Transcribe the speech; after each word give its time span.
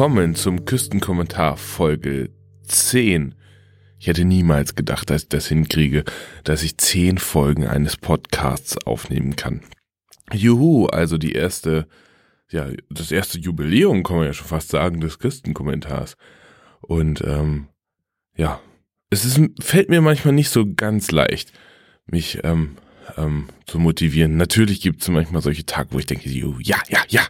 Willkommen 0.00 0.34
zum 0.34 0.64
Küstenkommentar 0.64 1.58
Folge 1.58 2.30
10. 2.62 3.34
Ich 3.98 4.06
hätte 4.06 4.24
niemals 4.24 4.74
gedacht, 4.74 5.10
dass 5.10 5.24
ich 5.24 5.28
das 5.28 5.46
hinkriege, 5.48 6.04
dass 6.42 6.62
ich 6.62 6.78
10 6.78 7.18
Folgen 7.18 7.66
eines 7.66 7.98
Podcasts 7.98 8.78
aufnehmen 8.86 9.36
kann. 9.36 9.60
Juhu, 10.32 10.86
also 10.86 11.18
die 11.18 11.32
erste, 11.32 11.86
ja, 12.48 12.70
das 12.88 13.12
erste 13.12 13.38
Jubiläum, 13.38 14.02
kann 14.02 14.16
man 14.16 14.24
ja 14.24 14.32
schon 14.32 14.46
fast 14.46 14.70
sagen, 14.70 15.02
des 15.02 15.18
Küstenkommentars. 15.18 16.16
Und 16.80 17.22
ähm, 17.26 17.68
ja, 18.34 18.58
es 19.10 19.26
ist, 19.26 19.38
fällt 19.60 19.90
mir 19.90 20.00
manchmal 20.00 20.32
nicht 20.32 20.48
so 20.48 20.64
ganz 20.64 21.10
leicht, 21.10 21.52
mich 22.06 22.38
ähm, 22.42 22.78
ähm, 23.18 23.50
zu 23.66 23.78
motivieren. 23.78 24.38
Natürlich 24.38 24.80
gibt 24.80 25.02
es 25.02 25.08
manchmal 25.08 25.42
solche 25.42 25.66
Tage, 25.66 25.92
wo 25.92 25.98
ich 25.98 26.06
denke, 26.06 26.26
ja, 26.30 26.78
ja, 26.88 27.02
ja, 27.08 27.26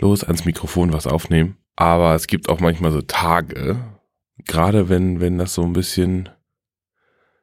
los 0.00 0.24
ans 0.24 0.44
Mikrofon 0.44 0.92
was 0.92 1.06
aufnehmen. 1.06 1.58
Aber 1.76 2.14
es 2.14 2.26
gibt 2.26 2.48
auch 2.48 2.60
manchmal 2.60 2.92
so 2.92 3.02
Tage, 3.02 3.78
gerade 4.46 4.88
wenn, 4.88 5.20
wenn 5.20 5.38
das 5.38 5.54
so 5.54 5.62
ein 5.62 5.72
bisschen, 5.72 6.28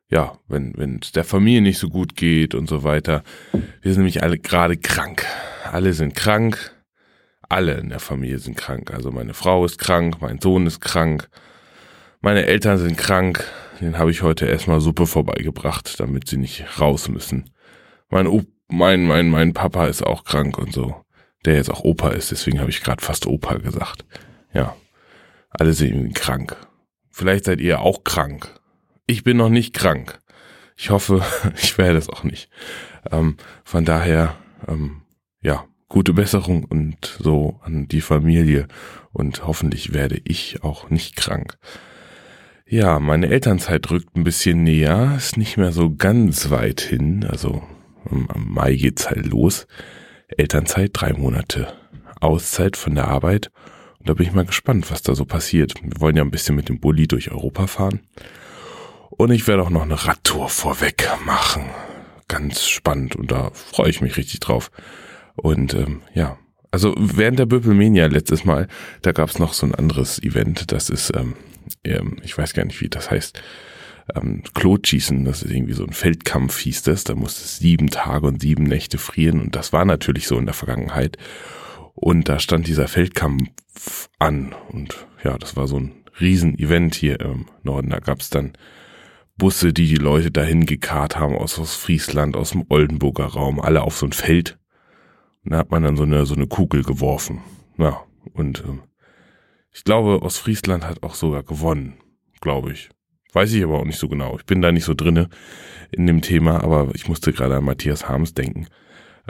ja, 0.10 0.38
wenn, 0.48 0.74
wenn 0.78 1.00
es 1.02 1.12
der 1.12 1.24
Familie 1.24 1.62
nicht 1.62 1.80
so 1.80 1.90
gut 1.90 2.16
geht 2.16 2.54
und 2.56 2.70
so 2.70 2.84
weiter. 2.84 3.24
Wir 3.82 3.94
sind 3.94 4.02
nämlich 4.02 4.24
alle 4.24 4.38
gerade 4.38 4.78
krank. 4.78 5.26
Alle 5.72 5.94
sind 5.94 6.16
krank. 6.16 6.76
Alle 7.48 7.74
in 7.76 7.90
der 7.90 8.00
Familie 8.00 8.38
sind 8.38 8.58
krank. 8.58 8.92
Also 8.92 9.12
meine 9.12 9.34
Frau 9.34 9.66
ist 9.66 9.80
krank, 9.80 10.22
mein 10.22 10.40
Sohn 10.40 10.68
ist 10.68 10.82
krank, 10.82 11.30
meine 12.22 12.46
Eltern 12.46 12.78
sind 12.78 12.96
krank. 12.96 13.44
Den 13.82 13.98
habe 13.98 14.12
ich 14.12 14.22
heute 14.22 14.46
erstmal 14.46 14.82
Suppe 14.82 15.08
vorbeigebracht, 15.08 16.00
damit 16.00 16.28
sie 16.28 16.38
nicht 16.38 16.80
raus 16.80 17.10
müssen. 17.10 17.50
Mein, 18.10 18.46
mein, 18.68 19.08
mein, 19.08 19.30
mein 19.30 19.54
Papa 19.54 19.88
ist 19.88 20.06
auch 20.06 20.26
krank 20.26 20.60
und 20.60 20.74
so 20.74 21.04
der 21.46 21.56
jetzt 21.56 21.70
auch 21.70 21.84
Opa 21.84 22.10
ist, 22.10 22.32
deswegen 22.32 22.60
habe 22.60 22.70
ich 22.70 22.82
gerade 22.82 23.04
fast 23.04 23.26
Opa 23.26 23.56
gesagt. 23.58 24.06
Ja, 24.54 24.76
alle 25.50 25.74
sind 25.74 25.90
irgendwie 25.90 26.14
krank. 26.14 26.58
Vielleicht 27.10 27.46
seid 27.46 27.60
ihr 27.62 27.82
auch 27.82 28.04
krank. 28.04 28.60
Ich 29.06 29.24
bin 29.24 29.38
noch 29.38 29.50
nicht 29.50 29.74
krank. 29.74 30.20
Ich 30.78 30.90
hoffe, 30.90 31.24
ich 31.62 31.78
werde 31.78 31.98
es 31.98 32.10
auch 32.10 32.24
nicht. 32.24 32.50
Ähm, 33.12 33.38
von 33.64 33.86
daher, 33.86 34.36
ähm, 34.68 35.02
ja, 35.42 35.66
gute 35.88 36.14
Besserung 36.14 36.64
und 36.66 37.18
so 37.20 37.60
an 37.64 37.88
die 37.88 38.02
Familie 38.02 38.68
und 39.12 39.46
hoffentlich 39.46 39.94
werde 39.94 40.22
ich 40.24 40.64
auch 40.64 40.90
nicht 40.90 41.16
krank. 41.16 41.58
Ja, 42.68 43.00
meine 43.00 43.30
Elternzeit 43.30 43.90
rückt 43.90 44.16
ein 44.16 44.24
bisschen 44.24 44.64
näher, 44.64 45.16
ist 45.18 45.38
nicht 45.38 45.58
mehr 45.58 45.72
so 45.72 45.96
ganz 45.96 46.52
weit 46.52 46.82
hin, 46.82 47.26
also 47.28 47.64
am 48.06 48.28
Mai 48.48 48.76
geht's 48.76 49.10
halt 49.10 49.26
los. 49.26 49.66
Elternzeit 50.38 50.92
drei 50.94 51.14
Monate, 51.14 51.74
Auszeit 52.20 52.78
von 52.78 52.96
der 52.96 53.08
Arbeit. 53.08 53.52
Und 54.00 54.10
da 54.10 54.14
bin 54.14 54.26
ich 54.26 54.34
mal 54.34 54.46
gespannt, 54.46 54.90
was 54.92 55.02
da 55.02 55.16
so 55.16 55.26
passiert. 55.26 55.74
Wir 55.82 56.00
wollen 56.00 56.16
ja 56.16 56.24
ein 56.24 56.32
bisschen 56.32 56.56
mit 56.56 56.70
dem 56.70 56.80
Bulli 56.80 57.08
durch 57.08 57.32
Europa 57.32 57.68
fahren. 57.68 58.02
Und 59.10 59.32
ich 59.32 59.48
werde 59.48 59.64
auch 59.64 59.70
noch 59.70 59.82
eine 59.82 60.06
Radtour 60.06 60.50
vorweg 60.50 61.10
machen. 61.26 61.66
Ganz 62.28 62.68
spannend 62.68 63.16
und 63.16 63.32
da 63.32 63.52
freue 63.54 63.90
ich 63.90 64.02
mich 64.02 64.18
richtig 64.18 64.40
drauf. 64.40 64.72
Und 65.36 65.74
ähm, 65.74 66.02
ja, 66.14 66.38
also 66.72 66.94
während 66.98 67.40
der 67.40 67.48
Böbelmania 67.48 68.06
letztes 68.06 68.46
Mal, 68.46 68.68
da 69.02 69.12
gab 69.12 69.30
es 69.30 69.40
noch 69.40 69.54
so 69.54 69.66
ein 69.66 69.76
anderes 69.76 70.22
Event. 70.22 70.72
Das 70.72 70.90
ist, 70.90 71.12
ähm, 71.16 71.34
ähm, 71.84 72.18
ich 72.24 72.38
weiß 72.38 72.54
gar 72.54 72.66
nicht, 72.66 72.80
wie 72.82 72.90
das 72.90 73.10
heißt 73.10 73.42
ähm, 74.16 74.44
Klotschießen, 74.54 75.26
das 75.26 75.44
ist 75.44 75.52
irgendwie 75.52 75.74
so 75.74 75.86
ein 75.86 75.94
Feldkampf 75.94 76.60
hieß 76.60 76.84
das, 76.84 77.04
da 77.04 77.16
musste 77.16 77.44
es 77.44 77.58
sieben 77.58 77.90
Tage 77.90 78.28
und 78.28 78.42
sieben 78.42 78.64
Nächte 78.64 78.98
frieren 78.98 79.42
und 79.42 79.56
das 79.56 79.74
war 79.74 79.86
natürlich 79.86 80.28
so 80.28 80.38
in 80.38 80.46
der 80.46 80.54
Vergangenheit. 80.54 81.18
Und 81.94 82.30
da 82.30 82.40
stand 82.40 82.68
dieser 82.68 82.88
Feldkampf 82.88 84.10
an 84.20 84.56
und 84.70 85.06
ja, 85.24 85.38
das 85.38 85.56
war 85.56 85.68
so 85.68 85.80
ein 85.80 85.92
Riesen-Event 86.20 86.96
hier 86.96 87.20
im 87.20 87.48
Norden. 87.64 87.90
Da 87.90 88.00
gab's 88.00 88.30
dann 88.30 88.54
Busse, 89.38 89.74
die 89.74 89.88
die 89.88 89.96
Leute 89.96 90.32
dahin 90.32 90.66
gekarrt 90.66 91.18
haben 91.18 91.36
aus, 91.36 91.58
aus 91.60 91.76
Friesland, 91.76 92.36
aus 92.36 92.52
dem 92.52 92.66
Oldenburger 92.70 93.26
Raum, 93.26 93.60
alle 93.60 93.82
auf 93.82 93.98
so 93.98 94.06
ein 94.06 94.12
Feld. 94.12 94.60
Und 95.44 95.52
da 95.52 95.58
hat 95.60 95.72
man 95.72 95.84
dann 95.84 95.98
so 95.98 96.04
eine, 96.04 96.26
so 96.26 96.36
eine 96.36 96.48
Kugel 96.48 96.84
geworfen. 96.84 97.42
Ja, 97.78 98.04
und 98.34 98.64
ähm, 98.68 98.82
ich 99.72 99.84
glaube, 99.84 100.22
aus 100.22 100.38
Friesland 100.38 100.86
hat 100.86 101.04
auch 101.04 101.16
sogar 101.16 101.44
gewonnen, 101.44 101.98
glaube 102.42 102.74
ich. 102.74 102.90
Weiß 103.34 103.54
ich 103.54 103.64
aber 103.64 103.80
auch 103.80 103.86
nicht 103.86 104.00
so 104.00 104.08
genau. 104.08 104.38
Ich 104.38 104.46
bin 104.46 104.62
da 104.62 104.72
nicht 104.72 104.86
so 104.86 104.94
drinne 104.94 105.30
in 105.92 106.08
dem 106.08 106.22
Thema, 106.22 106.64
aber 106.64 106.90
ich 106.96 107.08
musste 107.08 107.32
gerade 107.32 107.58
an 107.58 107.64
Matthias 107.64 108.10
Harms 108.10 108.34
denken. 108.34 108.68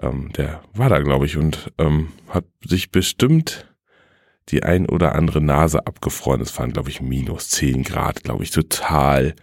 Ähm, 0.01 0.31
der 0.33 0.61
war 0.73 0.89
da, 0.89 0.99
glaube 0.99 1.25
ich, 1.25 1.37
und 1.37 1.71
ähm, 1.77 2.09
hat 2.29 2.45
sich 2.63 2.91
bestimmt 2.91 3.73
die 4.49 4.63
ein 4.63 4.87
oder 4.87 5.15
andere 5.15 5.41
Nase 5.41 5.85
abgefroren. 5.85 6.41
Es 6.41 6.57
waren, 6.57 6.71
glaube 6.71 6.89
ich, 6.89 7.01
minus 7.01 7.49
zehn 7.49 7.83
Grad, 7.83 8.23
glaube 8.23 8.43
ich, 8.43 8.51
total 8.51 9.35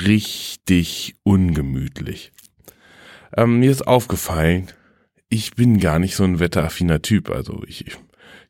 richtig 0.00 1.14
ungemütlich. 1.22 2.32
Ähm, 3.36 3.58
mir 3.58 3.70
ist 3.70 3.86
aufgefallen, 3.86 4.68
ich 5.28 5.54
bin 5.54 5.78
gar 5.78 5.98
nicht 5.98 6.14
so 6.14 6.24
ein 6.24 6.38
wetteraffiner 6.38 7.02
Typ. 7.02 7.30
Also 7.30 7.62
ich, 7.66 7.84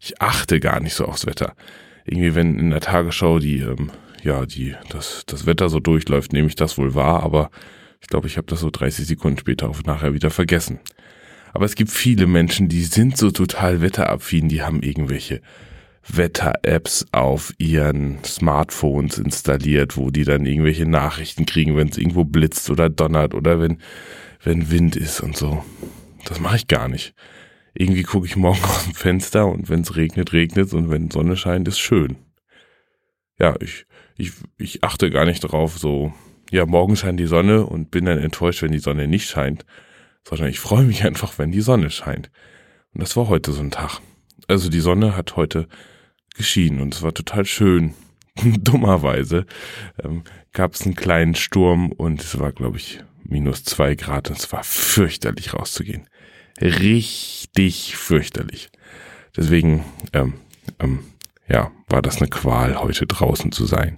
ich 0.01 0.21
achte 0.21 0.61
gar 0.61 0.81
nicht 0.81 0.95
so 0.95 1.07
aufs 1.07 1.27
Wetter. 1.27 1.55
Irgendwie, 2.05 2.35
wenn 2.35 2.59
in 2.59 2.71
der 2.71 2.81
Tagesschau 2.81 3.39
die 3.39 3.61
ähm, 3.61 3.91
ja, 4.25 4.47
die, 4.47 4.75
das, 4.89 5.25
das 5.27 5.47
Wetter 5.47 5.69
so 5.69 5.81
durchläuft, 5.81 6.33
nehme 6.33 6.49
ich 6.49 6.55
das 6.55 6.79
wohl 6.79 6.95
wahr, 6.95 7.23
aber 7.23 7.51
ich 8.01 8.09
glaube, 8.09 8.27
ich 8.27 8.37
habe 8.37 8.47
das 8.47 8.61
so 8.61 8.71
30 8.71 9.07
Sekunden 9.07 9.39
später 9.39 9.69
auf 9.69 9.85
nachher 9.85 10.15
wieder 10.15 10.31
vergessen. 10.31 10.81
Aber 11.53 11.67
es 11.67 11.75
gibt 11.75 11.91
viele 11.91 12.27
Menschen, 12.27 12.69
die 12.69 12.83
sind 12.83 13.17
so 13.17 13.31
total 13.31 13.81
wetteraffin, 13.81 14.49
die 14.49 14.63
haben 14.63 14.83
irgendwelche 14.83 15.41
Wetter-Apps 16.09 17.07
auf 17.13 17.55
ihren 17.59 18.23
Smartphones 18.25 19.19
installiert, 19.19 19.97
wo 19.97 20.11
die 20.11 20.25
dann 20.25 20.45
irgendwelche 20.45 20.87
Nachrichten 20.87 21.47
kriegen, 21.47 21.77
wenn 21.77 21.89
es 21.89 21.97
irgendwo 21.97 22.25
blitzt 22.25 22.69
oder 22.71 22.91
donnert 22.91 23.35
oder 23.35 23.61
wenn, 23.61 23.79
wenn 24.43 24.71
Wind 24.71 24.97
ist 24.97 25.21
und 25.21 25.37
so. 25.37 25.65
Das 26.25 26.41
mache 26.41 26.57
ich 26.57 26.67
gar 26.67 26.89
nicht. 26.89 27.15
Irgendwie 27.75 28.03
gucke 28.03 28.27
ich 28.27 28.37
morgen 28.37 28.63
aus 28.65 28.85
dem 28.85 28.95
Fenster 28.95 29.47
und 29.47 29.69
wenn 29.69 29.81
es 29.81 29.97
regnet, 29.97 30.33
regnet 30.33 30.67
es 30.67 30.75
und 30.75 30.91
wenn 30.91 31.11
Sonne 31.11 31.37
scheint, 31.37 31.69
ist 31.69 31.79
schön. 31.79 32.17
Ja, 33.39 33.55
ich 33.61 33.87
ich, 34.17 34.33
ich 34.59 34.85
achte 34.85 35.11
gar 35.11 35.25
nicht 35.25 35.45
darauf, 35.45 35.79
so, 35.79 36.13
ja, 36.51 36.67
morgen 36.67 36.97
scheint 36.97 37.19
die 37.19 37.27
Sonne 37.27 37.67
und 37.67 37.91
bin 37.91 38.05
dann 38.05 38.19
enttäuscht, 38.19 38.63
wenn 38.63 38.73
die 38.73 38.79
Sonne 38.79 39.09
nicht 39.09 39.29
scheint, 39.29 39.65
sondern 40.27 40.49
ich 40.49 40.61
freue 40.61 40.85
mich 40.85 41.05
einfach, 41.07 41.39
wenn 41.39 41.53
die 41.53 41.61
Sonne 41.61 41.91
scheint. 41.91 42.31
Und 42.93 43.03
das 43.03 43.17
war 43.17 43.29
heute 43.29 43.53
so 43.53 43.61
ein 43.61 43.71
Tag. 43.71 44.01
Also 44.47 44.69
die 44.69 44.81
Sonne 44.81 45.17
hat 45.17 45.37
heute 45.37 45.69
geschienen 46.35 46.81
und 46.81 46.95
es 46.95 47.03
war 47.03 47.15
total 47.15 47.45
schön. 47.45 47.95
Dummerweise 48.43 49.47
ähm, 50.03 50.25
gab 50.53 50.75
es 50.75 50.83
einen 50.83 50.97
kleinen 50.97 51.35
Sturm 51.35 51.93
und 51.93 52.21
es 52.21 52.39
war, 52.39 52.53
glaube 52.53 52.79
ich, 52.79 53.01
minus 53.23 53.65
zwei 53.65 53.95
Grad 53.95 54.29
und 54.29 54.39
es 54.39 54.53
war 54.53 54.65
fürchterlich 54.65 55.55
rauszugehen. 55.55 56.09
Richtig 56.61 57.97
fürchterlich. 57.97 58.71
Deswegen, 59.37 59.85
ähm, 60.13 60.35
ähm, 60.79 61.01
ja, 61.49 61.71
war 61.89 62.03
das 62.03 62.19
eine 62.19 62.29
Qual, 62.29 62.81
heute 62.81 63.07
draußen 63.07 63.53
zu 63.53 63.67
sein. 63.67 63.97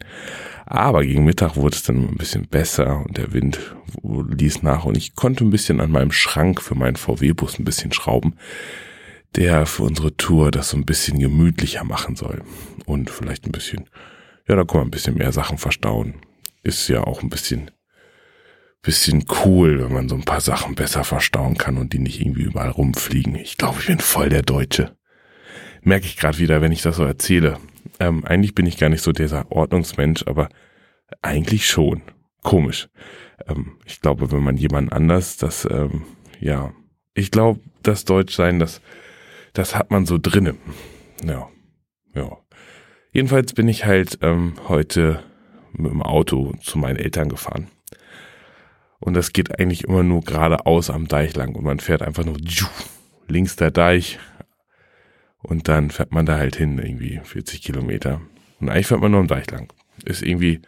Aber 0.67 1.05
gegen 1.05 1.25
Mittag 1.25 1.57
wurde 1.57 1.77
es 1.77 1.85
dann 1.85 2.09
ein 2.09 2.17
bisschen 2.17 2.49
besser 2.49 3.05
und 3.07 3.17
der 3.17 3.33
Wind 3.33 3.77
ließ 4.03 4.63
nach 4.63 4.85
und 4.85 4.97
ich 4.97 5.15
konnte 5.15 5.45
ein 5.45 5.51
bisschen 5.51 5.81
an 5.81 5.93
meinem 5.93 6.11
Schrank 6.11 6.61
für 6.61 6.75
meinen 6.75 6.97
VW-Bus 6.97 7.59
ein 7.59 7.65
bisschen 7.65 7.93
schrauben, 7.93 8.35
der 9.37 9.67
für 9.67 9.85
unsere 9.85 10.17
Tour 10.17 10.51
das 10.51 10.71
so 10.71 10.77
ein 10.77 10.85
bisschen 10.85 11.21
gemütlicher 11.21 11.85
machen 11.85 12.17
soll. 12.17 12.43
Und 12.85 13.11
vielleicht 13.11 13.47
ein 13.47 13.53
bisschen, 13.53 13.89
ja, 14.49 14.57
da 14.57 14.65
kann 14.65 14.79
man 14.79 14.89
ein 14.89 14.93
bisschen 14.93 15.17
mehr 15.17 15.31
Sachen 15.31 15.59
verstauen. 15.59 16.15
Ist 16.65 16.89
ja 16.89 17.05
auch 17.05 17.23
ein 17.23 17.29
bisschen, 17.29 17.71
bisschen 18.83 19.25
cool, 19.45 19.85
wenn 19.85 19.93
man 19.93 20.09
so 20.09 20.17
ein 20.17 20.25
paar 20.25 20.41
Sachen 20.41 20.75
besser 20.75 21.05
verstauen 21.05 21.57
kann 21.57 21.79
und 21.79 21.93
die 21.93 22.01
nicht 22.01 22.21
irgendwie 22.21 22.43
überall 22.43 22.71
rumfliegen. 22.71 23.37
Ich 23.37 23.57
glaube, 23.57 23.79
ich 23.81 23.87
bin 23.87 24.01
voll 24.01 24.31
der 24.31 24.43
Deutsche 24.43 24.96
merke 25.87 26.07
ich 26.07 26.17
gerade 26.17 26.39
wieder, 26.39 26.61
wenn 26.61 26.73
ich 26.73 26.83
das 26.83 26.97
so 26.97 27.05
erzähle. 27.05 27.59
Ähm, 28.01 28.25
eigentlich 28.25 28.55
bin 28.55 28.67
ich 28.67 28.77
gar 28.77 28.89
nicht 28.89 29.03
so 29.03 29.13
dieser 29.13 29.51
Ordnungsmensch, 29.51 30.25
aber 30.27 30.49
eigentlich 31.23 31.67
schon. 31.67 32.03
Komisch. 32.43 32.89
Ähm, 33.47 33.79
ich 33.87 34.01
glaube, 34.01 34.33
wenn 34.33 34.43
man 34.43 34.57
jemand 34.57 34.93
anders, 34.93 35.37
das, 35.37 35.67
ähm, 35.71 36.03
ja, 36.41 36.73
ich 37.15 37.31
glaube, 37.31 37.61
das 37.83 38.05
Deutschsein, 38.05 38.59
das, 38.59 38.83
das 39.53 39.77
hat 39.77 39.93
man 39.93 40.07
so 40.07 40.19
drinnen. 40.19 40.59
Ja, 41.25 41.49
ja. 42.15 42.37
Jedenfalls 43.13 43.55
bin 43.55 43.69
ich 43.69 43.87
halt 43.87 44.19
ähm, 44.23 44.55
heute 44.69 45.23
mit 45.73 45.93
dem 45.93 46.03
Auto 46.03 46.53
zu 46.63 46.79
meinen 46.79 46.97
Eltern 46.97 47.29
gefahren. 47.29 47.69
Und 48.99 49.15
das 49.15 49.33
geht 49.33 49.59
eigentlich 49.59 49.85
immer 49.85 50.03
nur 50.03 50.23
geradeaus 50.23 50.91
am 50.91 51.07
Deich 51.07 51.37
lang 51.37 51.55
und 51.55 51.65
man 51.65 51.79
fährt 51.79 52.03
einfach 52.03 52.25
nur 52.25 52.39
links 53.29 53.55
der 53.55 53.71
Deich, 53.71 54.19
und 55.43 55.69
dann 55.69 55.91
fährt 55.91 56.13
man 56.13 56.27
da 56.27 56.37
halt 56.37 56.57
hin, 56.57 56.79
irgendwie 56.79 57.21
40 57.23 57.63
Kilometer. 57.63 58.21
Und 58.61 58.69
eigentlich 58.69 58.87
fährt 58.87 59.01
man 59.01 59.13
nur 59.13 59.21
am 59.21 59.29
Deich 59.29 59.51
lang. 59.51 59.73
Ist 60.05 60.23
irgendwie, 60.23 60.61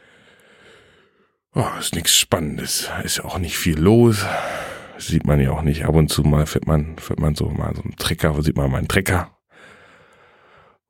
oh, 1.54 1.66
ist 1.78 1.94
nichts 1.94 2.16
Spannendes. 2.16 2.90
Ist 3.04 3.18
ja 3.18 3.24
auch 3.24 3.38
nicht 3.38 3.56
viel 3.56 3.78
los. 3.78 4.24
Sieht 4.98 5.26
man 5.26 5.40
ja 5.40 5.52
auch 5.52 5.62
nicht. 5.62 5.84
Ab 5.84 5.94
und 5.94 6.08
zu 6.08 6.22
mal 6.22 6.46
fährt 6.46 6.66
man, 6.66 6.98
fährt 6.98 7.20
man 7.20 7.34
so 7.34 7.48
mal 7.50 7.74
so 7.74 7.82
einen 7.82 7.96
Trecker, 7.96 8.36
wo 8.36 8.40
sieht 8.42 8.56
man 8.56 8.70
mal 8.70 8.78
einen 8.78 8.88
Trecker. 8.88 9.36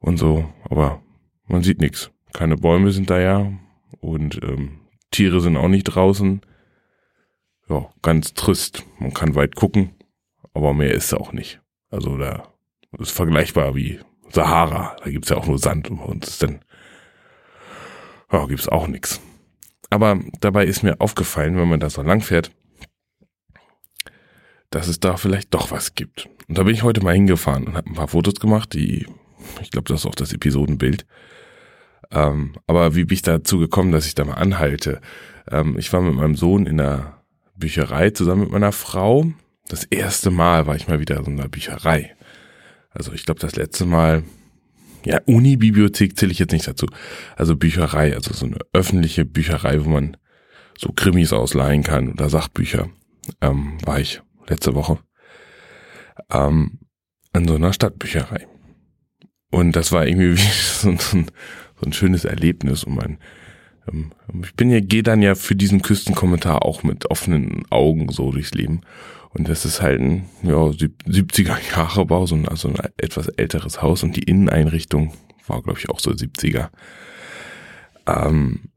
und 0.01 0.17
so, 0.19 0.53
aber 0.69 1.03
man 1.47 1.63
sieht 1.63 1.81
nichts. 1.81 2.11
Keine 2.33 2.57
Bäume 2.57 2.93
sind 2.93 3.11
da 3.11 3.19
ja 3.19 3.53
und 4.01 4.41
ähm, 4.43 4.81
Tiere 5.11 5.41
sind 5.41 5.57
auch 5.57 5.69
nicht 5.69 5.85
draußen. 5.85 6.43
Ja, 7.69 7.91
ganz 8.03 8.35
trist. 8.35 8.85
Man 8.99 9.13
kann 9.13 9.35
weit 9.35 9.57
gucken, 9.57 9.91
aber 10.55 10.75
mehr 10.75 10.93
ist 10.93 11.15
auch 11.15 11.33
nicht. 11.33 11.61
Also 11.91 12.17
da 12.17 12.53
ist 12.99 13.11
vergleichbar 13.11 13.75
wie 13.75 14.01
Sahara. 14.31 14.97
Da 15.03 15.11
gibt's 15.11 15.29
ja 15.29 15.37
auch 15.37 15.47
nur 15.47 15.59
Sand 15.59 15.91
und 15.91 16.27
ist 16.27 16.43
dann 16.43 16.61
ja, 18.31 18.47
gibt's 18.47 18.69
auch 18.69 18.87
nichts. 18.87 19.21
Aber 19.91 20.21
dabei 20.41 20.67
ist 20.67 20.83
mir 20.83 21.01
aufgefallen, 21.01 21.57
wenn 21.57 21.69
man 21.69 21.81
da 21.81 21.89
so 21.89 22.03
lang 22.03 22.21
fährt, 22.21 22.51
dass 24.71 24.87
es 24.87 25.01
da 25.01 25.17
vielleicht 25.17 25.55
doch 25.55 25.71
was 25.71 25.95
gibt. 25.95 26.29
Und 26.47 26.59
da 26.59 26.65
bin 26.65 26.75
ich 26.75 26.83
heute 26.83 27.03
mal 27.03 27.15
hingefahren 27.15 27.67
und 27.67 27.75
habe 27.75 27.89
ein 27.89 27.95
paar 27.95 28.09
Fotos 28.09 28.35
gemacht, 28.35 28.75
die, 28.75 29.07
ich 29.63 29.71
glaube, 29.71 29.89
das 29.89 30.01
ist 30.01 30.07
auch 30.07 30.15
das 30.15 30.33
Episodenbild. 30.33 31.07
Ähm, 32.11 32.55
aber 32.67 32.95
wie 32.95 33.05
bin 33.05 33.15
ich 33.15 33.23
dazu 33.23 33.59
gekommen, 33.59 33.93
dass 33.93 34.07
ich 34.07 34.15
da 34.15 34.25
mal 34.25 34.35
anhalte? 34.35 35.01
Ähm, 35.51 35.79
ich 35.79 35.93
war 35.93 36.03
mit 36.03 36.15
meinem 36.15 36.37
Sohn 36.37 36.67
in 36.67 36.77
der 36.77 37.23
Bücherei 37.55 38.11
zusammen 38.11 38.43
mit 38.43 38.51
meiner 38.51 38.73
Frau. 38.73 39.27
Das 39.69 39.85
erste 39.85 40.31
Mal 40.31 40.67
war 40.67 40.77
ich 40.77 40.89
mal 40.89 41.01
wieder 41.01 41.19
in 41.19 41.39
einer 41.39 41.49
Bücherei. 41.49 42.15
Also 42.99 43.13
ich 43.13 43.25
glaube, 43.25 43.41
das 43.41 43.55
letzte 43.55 43.87
Mal, 43.87 44.25
ja, 45.05 45.21
Uni-Bibliothek 45.25 46.19
zähle 46.19 46.33
ich 46.33 46.41
jetzt 46.41 46.53
nicht 46.53 46.67
dazu. 46.67 46.87
Also 47.37 47.57
Bücherei, 47.57 48.13
also 48.15 48.35
so 48.35 48.45
eine 48.45 48.59
öffentliche 48.73 49.25
Bücherei, 49.25 49.85
wo 49.85 49.89
man 49.89 50.17
so 50.77 50.93
Krimis 50.93 51.33
ausleihen 51.33 51.85
kann 51.85 52.11
oder 52.11 52.29
Sachbücher, 52.29 52.91
ähm, 53.41 53.79
war 53.85 54.01
ich 54.01 54.21
letzte 54.49 54.75
Woche. 54.75 54.99
Ähm, 56.31 56.81
an 57.33 57.47
so 57.47 57.55
einer 57.55 57.73
Stadtbücherei. 57.73 58.49
Und 59.51 59.77
das 59.77 59.93
war 59.93 60.07
irgendwie 60.07 60.33
wie 60.37 60.41
so, 60.41 60.89
ein, 60.91 60.99
so 60.99 61.87
ein 61.87 61.93
schönes 61.93 62.25
Erlebnis 62.25 62.83
und 62.83 62.97
mein, 62.97 63.19
ähm, 63.89 64.13
ich 64.43 64.55
bin 64.55 64.71
ja, 64.71 64.81
gehe 64.81 65.05
dann 65.05 65.23
ja 65.23 65.37
für 65.37 65.55
diesen 65.55 65.83
Küstenkommentar 65.83 66.65
auch 66.65 66.83
mit 66.83 67.11
offenen 67.13 67.63
Augen 67.71 68.11
so 68.11 68.33
durchs 68.33 68.55
Leben. 68.55 68.81
Und 69.39 69.49
das 69.49 69.65
ist 69.65 69.81
halt 69.81 70.01
ein 70.01 70.25
ja, 70.43 70.57
70er 70.57 71.57
Jahre 71.71 72.07
Bau, 72.07 72.27
so 72.27 72.35
ein, 72.35 72.49
also 72.49 72.69
ein 72.69 72.77
etwas 72.97 73.29
älteres 73.29 73.83
Haus 73.83 74.03
und 74.03 74.17
die 74.17 74.25
Inneneinrichtung 74.25 75.13
war, 75.47 75.63
glaube 75.63 75.79
ich, 75.79 75.89
auch 75.91 76.01
so 76.01 76.11
70er. 76.11 76.71
Ähm, 78.07 78.71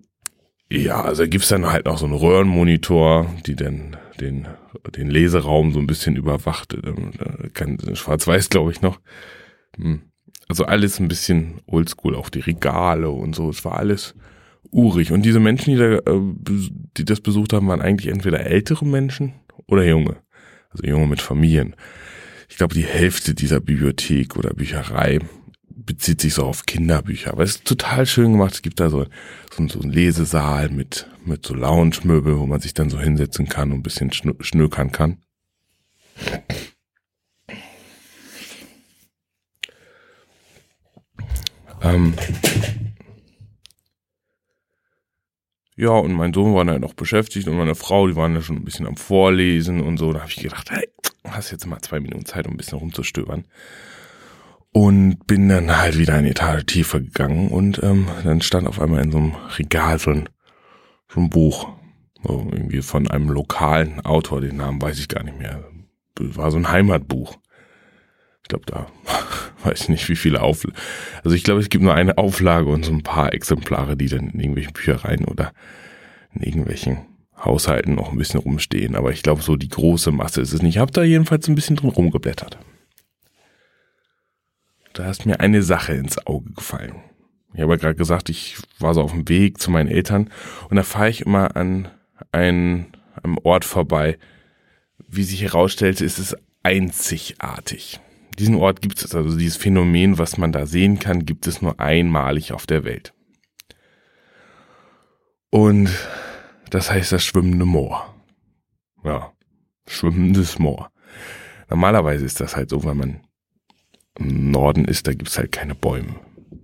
ja, 0.70 1.02
also 1.02 1.28
gibt's 1.28 1.50
dann 1.50 1.66
halt 1.66 1.86
noch 1.86 1.98
so 1.98 2.06
einen 2.06 2.14
Röhrenmonitor, 2.14 3.26
die 3.46 3.56
dann 3.56 3.98
den, 4.20 4.48
den 4.96 5.10
Leseraum 5.10 5.74
so 5.74 5.80
ein 5.80 5.88
bisschen 5.88 6.16
überwacht. 6.16 6.74
Ähm, 6.74 7.12
Schwarz-Weiß, 7.96 8.50
glaube 8.50 8.72
ich, 8.72 8.82
noch. 8.82 9.00
Hm. 9.76 10.04
Also 10.48 10.66
alles 10.66 11.00
ein 11.00 11.08
bisschen 11.08 11.62
oldschool, 11.66 12.16
auch 12.16 12.30
die 12.30 12.40
Regale 12.40 13.10
und 13.10 13.36
so. 13.36 13.50
Es 13.50 13.66
war 13.66 13.78
alles 13.78 14.16
urig. 14.70 15.12
Und 15.12 15.24
diese 15.24 15.40
Menschen, 15.40 15.74
die, 15.74 15.80
da, 15.80 15.96
äh, 15.96 16.22
die 16.98 17.06
das 17.06 17.20
besucht 17.20 17.54
haben, 17.54 17.68
waren 17.68 17.82
eigentlich 17.82 18.12
entweder 18.12 18.46
ältere 18.46 18.86
Menschen 18.86 19.34
oder 19.68 19.84
junge. 19.84 20.18
Also 20.72 20.86
junge 20.86 21.08
mit 21.08 21.22
Familien. 21.22 21.76
Ich 22.50 22.58
glaube, 22.58 22.74
die 22.74 22.86
Hälfte 22.86 23.34
dieser 23.34 23.60
Bibliothek 23.60 24.36
oder 24.36 24.54
Bücherei 24.54 25.20
bezieht 25.70 26.22
sich 26.22 26.34
so 26.34 26.46
auf 26.46 26.66
Kinderbücher. 26.66 27.32
Aber 27.32 27.44
es 27.44 27.52
ist 27.52 27.66
total 27.66 28.06
schön 28.06 28.34
gemacht. 28.34 28.54
Es 28.54 28.62
gibt 28.62 28.80
da 28.80 28.90
so, 28.90 29.06
so, 29.56 29.68
so 29.68 29.80
einen 29.80 29.92
Lesesaal 29.92 30.70
mit, 30.70 31.08
mit 31.26 31.46
so 31.46 31.54
Lounge-Möbel, 31.54 32.38
wo 32.38 32.46
man 32.46 32.62
sich 32.62 32.74
dann 32.74 32.90
so 32.90 33.00
hinsetzen 33.00 33.48
kann 33.48 33.72
und 33.72 33.80
ein 33.80 33.84
bisschen 33.84 34.12
schnökern 34.12 34.92
kann. 34.92 35.18
Ähm, 41.82 42.14
ja, 45.82 45.90
und 45.90 46.14
mein 46.14 46.32
Sohn 46.32 46.54
war 46.54 46.64
dann 46.64 46.80
noch 46.80 46.94
beschäftigt 46.94 47.48
und 47.48 47.58
meine 47.58 47.74
Frau, 47.74 48.08
die 48.08 48.16
waren 48.16 48.36
ja 48.36 48.44
schon 48.44 48.58
ein 48.58 48.64
bisschen 48.64 48.86
am 48.86 48.98
Vorlesen 48.98 49.82
und 49.82 49.98
so. 49.98 50.14
Da 50.14 50.20
habe 50.20 50.30
ich 50.30 50.36
gedacht, 50.36 50.70
hey, 50.70 50.88
hast 51.28 51.50
jetzt 51.50 51.66
mal 51.66 51.82
zwei 51.82 52.00
Minuten 52.00 52.24
Zeit, 52.24 52.46
um 52.46 52.54
ein 52.54 52.58
bisschen 52.58 52.78
rumzustöbern. 52.78 53.46
Und 54.72 55.26
bin 55.26 55.50
dann 55.50 55.76
halt 55.76 55.98
wieder 55.98 56.14
eine 56.14 56.30
Etage 56.30 56.68
tiefer 56.68 57.00
gegangen 57.00 57.48
und 57.48 57.82
ähm, 57.82 58.08
dann 58.24 58.42
stand 58.42 58.68
auf 58.68 58.80
einmal 58.80 59.02
in 59.02 59.12
so 59.12 59.18
einem 59.18 59.36
Regal 59.58 59.98
so 59.98 60.12
ein, 60.12 60.30
so 61.10 61.20
ein 61.20 61.32
Buch. 61.32 61.70
So 62.24 62.48
irgendwie 62.52 62.84
von 62.84 63.08
einem 63.10 63.30
lokalen 63.30 64.02
Autor, 64.02 64.40
den 64.40 64.58
Namen 64.58 64.80
weiß 64.80 65.00
ich 65.00 65.08
gar 65.08 65.24
nicht 65.24 65.40
mehr. 65.40 65.64
War 66.20 66.52
so 66.52 66.58
ein 66.58 66.70
Heimatbuch. 66.70 67.38
Ich 68.52 68.64
glaube, 68.64 68.66
da 68.66 68.88
weiß 69.64 69.84
ich 69.84 69.90
nicht, 69.90 70.10
wie 70.10 70.18
viele 70.18 70.42
Auflagen. 70.42 70.78
Also 71.24 71.38
ich 71.38 71.46
glaube, 71.46 71.62
es 71.62 71.70
gibt 71.70 71.86
nur 71.86 71.94
eine 71.94 72.18
Auflage 72.18 72.70
und 72.70 72.84
so 72.84 72.92
ein 72.92 73.02
paar 73.02 73.34
Exemplare, 73.34 73.96
die 73.96 74.08
dann 74.08 74.32
in 74.32 74.40
irgendwelchen 74.42 74.74
Büchereien 74.74 75.24
oder 75.24 75.54
in 76.34 76.44
irgendwelchen 76.44 77.06
Haushalten 77.38 77.96
noch 77.96 78.12
ein 78.12 78.18
bisschen 78.18 78.42
rumstehen. 78.42 78.96
Aber 78.96 79.14
ich 79.14 79.24
glaube, 79.24 79.42
so 79.42 79.56
die 79.56 79.70
große 79.70 80.12
Masse 80.12 80.42
ist 80.42 80.52
es 80.52 80.62
nicht. 80.62 80.76
Ich 80.76 80.82
habe 80.82 80.92
da 80.92 81.02
jedenfalls 81.02 81.48
ein 81.48 81.56
bisschen 81.56 81.78
drin 81.78 81.92
rumgeblättert. 81.92 82.58
Da 84.92 85.10
ist 85.10 85.26
mir 85.26 85.40
eine 85.40 85.64
Sache 85.64 85.94
ins 85.94 86.28
Auge 86.28 86.52
gefallen. 86.52 86.96
Ich 87.54 87.62
habe 87.62 87.72
ja 87.72 87.78
gerade 87.78 87.96
gesagt, 87.96 88.28
ich 88.28 88.58
war 88.80 88.94
so 88.94 89.02
auf 89.02 89.12
dem 89.12 89.30
Weg 89.30 89.62
zu 89.62 89.72
meinen 89.72 89.88
Eltern 89.88 90.30
und 90.70 90.76
da 90.76 90.84
fahre 90.84 91.10
ich 91.10 91.22
immer 91.22 91.56
an 91.56 91.88
einem 92.34 92.88
Ort 93.44 93.64
vorbei. 93.64 94.18
Wie 95.08 95.24
sich 95.24 95.42
herausstellte, 95.42 96.04
ist 96.04 96.20
es 96.20 96.36
einzigartig 96.64 98.02
diesen 98.42 98.56
Ort 98.56 98.82
gibt 98.82 99.04
es, 99.04 99.14
also 99.14 99.38
dieses 99.38 99.56
Phänomen, 99.56 100.18
was 100.18 100.40
man 100.40 100.52
da 100.52 100.66
sehen 100.66 100.98
kann, 100.98 101.26
gibt 101.26 101.46
es 101.46 101.62
nur 101.62 101.80
einmalig 101.80 102.54
auf 102.54 102.66
der 102.66 102.84
Welt. 102.84 103.14
Und 105.52 105.90
das 106.72 106.90
heißt 106.90 107.12
das 107.12 107.24
schwimmende 107.24 107.66
Moor. 107.66 108.16
Ja, 109.04 109.32
schwimmendes 109.86 110.58
Moor. 110.58 110.92
Normalerweise 111.70 112.26
ist 112.26 112.40
das 112.40 112.56
halt 112.56 112.72
so, 112.72 112.84
wenn 112.84 112.98
man 112.98 113.22
im 114.18 114.50
Norden 114.50 114.86
ist, 114.86 115.06
da 115.06 115.14
gibt 115.14 115.30
es 115.30 115.38
halt 115.38 115.52
keine 115.52 115.76
Bäume. 115.76 116.16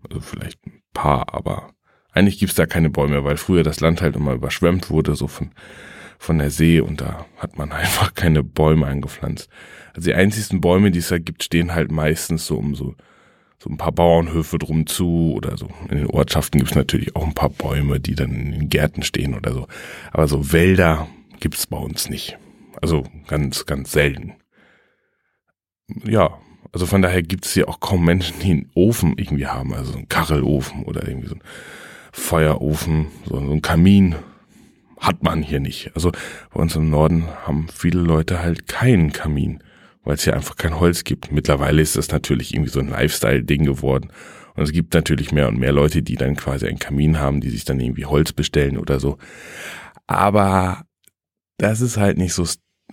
Also 0.10 0.20
vielleicht 0.20 0.66
ein 0.66 0.82
paar, 0.94 1.32
aber 1.36 1.74
eigentlich 2.12 2.40
gibt 2.40 2.50
es 2.50 2.56
da 2.56 2.66
keine 2.66 2.90
Bäume, 2.90 3.24
weil 3.24 3.38
früher 3.38 3.62
das 3.62 3.82
Land 3.82 4.02
halt 4.02 4.16
immer 4.16 4.34
überschwemmt 4.34 4.90
wurde, 4.90 5.16
so 5.16 5.28
von, 5.28 5.52
von 6.18 6.40
der 6.40 6.52
See 6.52 6.80
und 6.80 7.02
da 7.02 7.26
hat 7.38 7.58
man 7.58 7.72
einfach 7.74 8.14
keine 8.14 8.44
Bäume 8.44 8.86
eingepflanzt. 8.86 9.50
Also 9.94 10.10
die 10.10 10.16
einzigsten 10.16 10.62
Bäume, 10.62 10.92
die 10.92 11.00
es 11.00 11.10
da 11.10 11.18
gibt, 11.18 11.44
stehen 11.44 11.74
halt 11.74 11.92
meistens 11.92 12.46
so 12.46 12.58
um 12.58 12.76
so, 12.76 12.96
so 13.60 13.70
ein 13.70 13.78
paar 13.78 13.92
Bauernhöfe 13.92 14.58
drum 14.58 14.86
zu 14.86 15.34
oder 15.36 15.58
so. 15.58 15.70
In 15.90 15.98
den 15.98 16.08
Ortschaften 16.08 16.60
gibt 16.60 16.72
es 16.72 16.78
natürlich 16.78 17.16
auch 17.16 17.26
ein 17.26 17.34
paar 17.34 17.50
Bäume, 17.50 18.00
die 18.00 18.16
dann 18.16 18.32
in 18.32 18.52
den 18.52 18.70
Gärten 18.70 19.02
stehen 19.02 19.34
oder 19.34 19.54
so. 19.54 19.68
Aber 20.12 20.28
so 20.28 20.52
Wälder 20.52 21.08
gibt 21.40 21.56
es 21.56 21.68
bei 21.68 21.78
uns 21.78 22.10
nicht. 22.10 22.38
Also 22.82 23.04
ganz, 23.28 23.66
ganz 23.66 23.92
selten. 23.92 24.36
Ja, 26.04 26.38
also 26.72 26.86
von 26.86 27.02
daher 27.02 27.24
gibt 27.24 27.46
es 27.46 27.54
hier 27.54 27.70
auch 27.70 27.80
kaum 27.80 28.06
Menschen, 28.06 28.40
die 28.40 28.52
einen 28.52 28.72
Ofen 28.76 29.18
irgendwie 29.18 29.48
haben, 29.48 29.74
also 29.74 29.94
so 29.94 29.98
einen 29.98 30.10
Kachelofen 30.10 30.84
oder 30.84 31.08
irgendwie 31.08 31.28
so 31.28 31.34
einen 31.36 31.44
Feuerofen, 32.12 33.08
so, 33.26 33.36
so 33.36 33.52
einen 33.52 33.62
Kamin 33.62 34.16
hat 35.00 35.24
man 35.24 35.42
hier 35.42 35.60
nicht. 35.60 35.92
Also 35.96 36.12
bei 36.54 36.62
uns 36.62 36.76
im 36.76 36.90
Norden 36.90 37.28
haben 37.46 37.68
viele 37.74 38.00
Leute 38.00 38.42
halt 38.42 38.68
keinen 38.68 39.12
Kamin 39.12 39.62
weil 40.08 40.16
es 40.16 40.24
ja 40.24 40.34
einfach 40.34 40.56
kein 40.56 40.80
Holz 40.80 41.04
gibt. 41.04 41.34
Mittlerweile 41.34 41.82
ist 41.82 41.98
das 41.98 42.10
natürlich 42.10 42.54
irgendwie 42.54 42.72
so 42.72 42.80
ein 42.80 42.88
Lifestyle-Ding 42.88 43.66
geworden. 43.66 44.10
Und 44.56 44.64
es 44.64 44.72
gibt 44.72 44.94
natürlich 44.94 45.34
mehr 45.34 45.50
und 45.50 45.60
mehr 45.60 45.74
Leute, 45.74 46.02
die 46.02 46.16
dann 46.16 46.38
quasi 46.38 46.66
einen 46.66 46.80
Kamin 46.80 47.20
haben, 47.20 47.42
die 47.42 47.50
sich 47.50 47.66
dann 47.66 47.82
irgendwie 47.82 48.06
Holz 48.06 48.32
bestellen 48.32 48.78
oder 48.78 49.02
so. 49.02 49.18
Aber 50.08 50.86
das 51.58 51.82
ist 51.82 51.98
halt 51.98 52.18
nicht 52.18 52.34
so, 52.34 52.46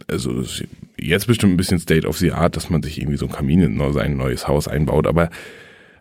also 0.08 0.44
jetzt 0.98 1.28
bestimmt 1.28 1.52
ein 1.54 1.56
bisschen 1.56 1.78
State 1.78 2.06
of 2.06 2.18
the 2.18 2.32
Art, 2.32 2.56
dass 2.56 2.68
man 2.68 2.82
sich 2.82 2.98
irgendwie 2.98 3.16
so 3.16 3.26
ein 3.26 3.32
Kamin 3.32 3.62
in 3.62 3.92
sein 3.92 4.16
neues 4.16 4.48
Haus 4.48 4.66
einbaut. 4.66 5.06
Aber 5.06 5.30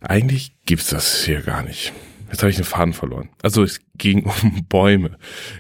eigentlich 0.02 0.56
gibt's 0.66 0.88
das 0.88 1.24
hier 1.24 1.42
gar 1.42 1.62
nicht. 1.62 1.94
Jetzt 2.34 2.42
habe 2.42 2.50
ich 2.50 2.56
den 2.56 2.66
Faden 2.66 2.94
verloren. 2.94 3.30
Also 3.44 3.62
es 3.62 3.80
ging 3.96 4.24
um 4.42 4.66
Bäume. 4.68 5.18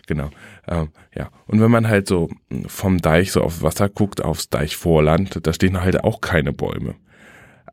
Genau. 0.07 0.31
Ähm, 0.67 0.89
ja. 1.15 1.29
Und 1.45 1.61
wenn 1.61 1.69
man 1.69 1.87
halt 1.87 2.07
so 2.07 2.31
vom 2.65 2.97
Deich 2.99 3.31
so 3.31 3.41
aufs 3.41 3.61
Wasser 3.61 3.89
guckt, 3.89 4.23
aufs 4.23 4.49
Deichvorland, 4.49 5.45
da 5.45 5.53
stehen 5.53 5.81
halt 5.81 6.03
auch 6.03 6.19
keine 6.19 6.51
Bäume. 6.51 6.95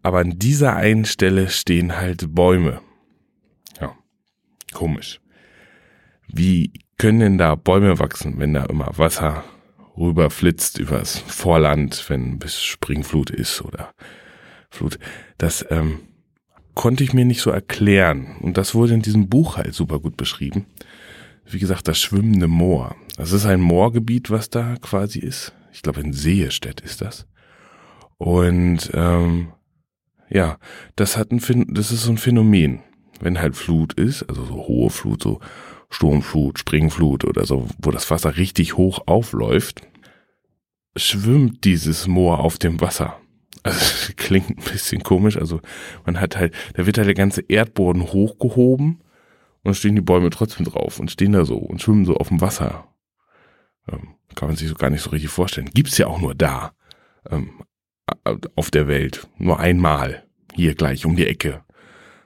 Aber 0.03 0.19
an 0.19 0.39
dieser 0.39 0.77
einen 0.77 1.07
Stelle 1.07 1.49
stehen 1.49 1.97
halt 1.97 2.35
Bäume. 2.35 2.83
Ja. 3.81 3.97
Komisch. 4.75 5.23
Wie 6.29 6.71
können 6.99 7.21
denn 7.21 7.39
da 7.39 7.55
Bäume 7.55 7.99
wachsen, 7.99 8.35
wenn 8.37 8.53
da 8.53 8.65
immer 8.65 8.99
Wasser 8.99 9.45
rüberflitzt 9.97 10.79
übers 10.79 11.19
Vorland, 11.21 12.05
wenn 12.09 12.39
bis 12.39 12.63
Springflut 12.63 13.31
ist 13.31 13.63
oder 13.63 13.95
Flut? 14.69 14.99
Das, 15.39 15.65
ähm, 15.71 16.01
konnte 16.81 17.05
ich 17.05 17.13
mir 17.13 17.27
nicht 17.27 17.43
so 17.43 17.51
erklären. 17.51 18.37
Und 18.41 18.57
das 18.57 18.75
wurde 18.75 18.95
in 18.95 19.03
diesem 19.03 19.29
Buch 19.29 19.59
halt 19.59 19.75
super 19.75 20.01
gut 20.01 20.17
beschrieben. 20.17 20.65
Wie 21.45 21.59
gesagt, 21.59 21.87
das 21.89 22.01
schwimmende 22.01 22.49
Moor. 22.49 22.97
Das 23.19 23.33
ist 23.33 23.45
ein 23.45 23.61
Moorgebiet, 23.61 24.31
was 24.31 24.49
da 24.49 24.77
quasi 24.77 25.19
ist. 25.19 25.53
Ich 25.75 25.83
glaube, 25.83 26.01
in 26.01 26.15
Seestedt 26.15 26.81
ist 26.81 27.03
das. 27.03 27.27
Und 28.17 28.93
ähm, 28.95 29.49
ja, 30.31 30.57
das 30.97 31.19
hat 31.19 31.33
ein, 31.33 31.67
das 31.75 31.93
ist 31.93 32.05
so 32.05 32.13
ein 32.13 32.17
Phänomen. 32.17 32.81
Wenn 33.21 33.43
halt 33.43 33.57
Flut 33.57 33.93
ist, 33.93 34.23
also 34.23 34.47
so 34.47 34.55
hohe 34.67 34.89
Flut, 34.89 35.23
so 35.23 35.41
Sturmflut, 35.91 36.61
Springflut 36.61 37.27
oder 37.27 37.45
so, 37.45 37.69
wo 37.77 37.91
das 37.91 38.11
Wasser 38.11 38.39
richtig 38.39 38.79
hoch 38.79 39.03
aufläuft, 39.05 39.83
schwimmt 40.97 41.63
dieses 41.65 42.07
Moor 42.07 42.39
auf 42.39 42.57
dem 42.57 42.81
Wasser. 42.81 43.21
Also 43.63 44.13
klingt 44.17 44.51
ein 44.51 44.73
bisschen 44.73 45.03
komisch. 45.03 45.37
Also 45.37 45.61
man 46.05 46.21
hat 46.21 46.37
halt, 46.37 46.55
da 46.75 46.87
wird 46.87 46.99
halt 46.99 47.09
der 47.09 47.15
ganze 47.15 47.43
Erdboden 47.43 48.13
hochgehoben 48.13 49.01
und 49.63 49.75
stehen 49.75 49.95
die 49.95 50.01
Bäume 50.01 50.31
trotzdem 50.31 50.67
drauf 50.67 50.99
und 50.99 51.11
stehen 51.11 51.33
da 51.33 51.45
so 51.45 51.57
und 51.57 51.83
schwimmen 51.83 52.05
so 52.05 52.17
auf 52.17 52.29
dem 52.29 52.41
Wasser. 52.41 52.89
Ähm, 53.91 54.15
kann 54.35 54.49
man 54.49 54.57
sich 54.57 54.69
so 54.69 54.75
gar 54.75 54.91
nicht 54.91 55.03
so 55.03 55.11
richtig 55.11 55.31
vorstellen. 55.31 55.71
Gibt's 55.75 55.99
ja 55.99 56.07
auch 56.07 56.21
nur 56.21 56.35
da 56.35 56.73
ähm, 57.29 57.63
auf 58.57 58.71
der 58.71 58.89
Welt. 58.89 59.29
Nur 59.39 59.61
einmal. 59.61 60.25
Hier 60.55 60.75
gleich 60.75 61.07
um 61.07 61.17
die 61.17 61.27
Ecke. 61.27 61.63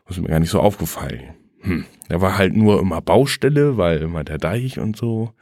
Das 0.07 0.17
ist 0.17 0.23
mir 0.23 0.29
gar 0.29 0.41
nicht 0.41 0.50
so 0.50 0.61
aufgefallen. 0.61 1.35
Hm. 1.61 1.85
Da 2.09 2.21
war 2.21 2.38
halt 2.38 2.55
nur 2.55 2.81
immer 2.81 3.00
Baustelle, 3.00 3.76
weil 3.76 4.03
immer 4.03 4.25
der 4.25 4.38
Deich 4.38 4.79
und 4.79 4.97
so. 4.97 5.33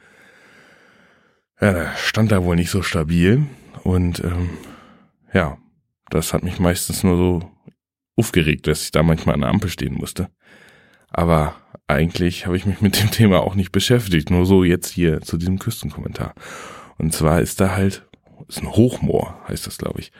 Ja, 1.59 1.71
da 1.71 1.95
stand 1.95 2.31
da 2.31 2.43
wohl 2.43 2.55
nicht 2.55 2.69
so 2.69 2.81
stabil. 2.81 3.45
Und 3.83 4.23
ähm, 4.23 4.49
ja, 5.33 5.57
das 6.09 6.33
hat 6.33 6.43
mich 6.43 6.59
meistens 6.59 7.03
nur 7.03 7.17
so 7.17 7.51
aufgeregt, 8.15 8.67
dass 8.67 8.83
ich 8.83 8.91
da 8.91 9.03
manchmal 9.03 9.35
an 9.35 9.41
der 9.41 9.49
Ampel 9.49 9.69
stehen 9.69 9.95
musste. 9.95 10.29
Aber 11.09 11.55
eigentlich 11.87 12.45
habe 12.45 12.57
ich 12.57 12.65
mich 12.65 12.81
mit 12.81 13.01
dem 13.01 13.11
Thema 13.11 13.41
auch 13.41 13.55
nicht 13.55 13.71
beschäftigt, 13.71 14.29
nur 14.29 14.45
so 14.45 14.63
jetzt 14.63 14.89
hier 14.89 15.21
zu 15.21 15.37
diesem 15.37 15.59
Küstenkommentar. 15.59 16.33
Und 16.97 17.13
zwar 17.13 17.41
ist 17.41 17.59
da 17.59 17.75
halt, 17.75 18.07
ist 18.47 18.61
ein 18.61 18.71
Hochmoor, 18.71 19.39
heißt 19.47 19.67
das, 19.67 19.77
glaube 19.77 19.99
ich, 19.99 20.11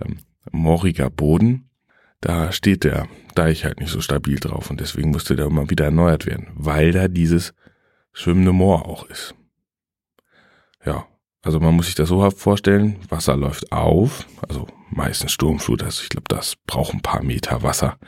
ähm, 0.00 0.18
mooriger 0.50 1.10
Boden 1.10 1.68
da 2.20 2.52
steht 2.52 2.84
der 2.84 3.08
Deich 3.34 3.64
halt 3.64 3.78
nicht 3.78 3.90
so 3.90 4.00
stabil 4.00 4.40
drauf 4.40 4.70
und 4.70 4.80
deswegen 4.80 5.10
musste 5.10 5.36
der 5.36 5.46
immer 5.46 5.70
wieder 5.70 5.84
erneuert 5.86 6.26
werden, 6.26 6.48
weil 6.54 6.90
da 6.90 7.06
dieses 7.06 7.54
schwimmende 8.12 8.52
Moor 8.52 8.86
auch 8.86 9.04
ist. 9.08 9.34
Ja, 10.84 11.06
also 11.42 11.60
man 11.60 11.74
muss 11.74 11.86
sich 11.86 11.94
das 11.94 12.08
so 12.08 12.28
vorstellen, 12.30 12.96
Wasser 13.08 13.36
läuft 13.36 13.70
auf, 13.70 14.26
also 14.48 14.66
meistens 14.90 15.32
Sturmflut, 15.32 15.82
also 15.82 16.02
ich 16.02 16.08
glaube, 16.08 16.28
das 16.28 16.56
braucht 16.66 16.94
ein 16.94 17.02
paar 17.02 17.22
Meter 17.22 17.62
Wasser, 17.62 17.98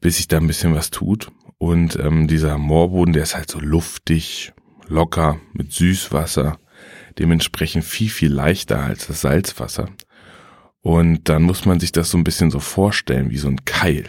bis 0.00 0.16
sich 0.16 0.28
da 0.28 0.38
ein 0.38 0.46
bisschen 0.46 0.74
was 0.74 0.90
tut. 0.90 1.30
Und 1.58 1.96
ähm, 1.96 2.28
dieser 2.28 2.58
Moorboden, 2.58 3.14
der 3.14 3.22
ist 3.22 3.34
halt 3.34 3.50
so 3.50 3.58
luftig, 3.60 4.52
locker, 4.88 5.38
mit 5.52 5.72
Süßwasser, 5.72 6.58
dementsprechend 7.18 7.84
viel, 7.84 8.10
viel 8.10 8.32
leichter 8.32 8.80
als 8.80 9.06
das 9.06 9.22
Salzwasser. 9.22 9.88
Und 10.82 11.28
dann 11.28 11.42
muss 11.42 11.64
man 11.64 11.80
sich 11.80 11.92
das 11.92 12.10
so 12.10 12.18
ein 12.18 12.24
bisschen 12.24 12.50
so 12.50 12.60
vorstellen 12.60 13.30
wie 13.30 13.38
so 13.38 13.48
ein 13.48 13.64
Keil. 13.64 14.04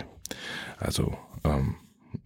Also 0.78 1.18
ähm, 1.44 1.76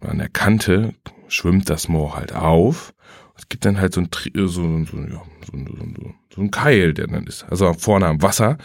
an 0.00 0.18
der 0.18 0.28
Kante 0.28 0.94
schwimmt 1.28 1.70
das 1.70 1.88
Moor 1.88 2.16
halt 2.16 2.34
auf. 2.34 2.92
Es 3.36 3.48
gibt 3.48 3.64
dann 3.64 3.80
halt 3.80 3.94
so 3.94 4.02
ein, 4.02 4.10
so, 4.12 4.46
so, 4.48 4.84
so, 4.84 4.84
so, 4.84 5.58
so, 5.58 6.14
so 6.34 6.40
ein 6.40 6.50
Keil, 6.50 6.92
der 6.92 7.06
dann 7.06 7.26
ist. 7.26 7.44
Also 7.48 7.72
vorne 7.72 8.06
am 8.06 8.20
Wasser 8.20 8.58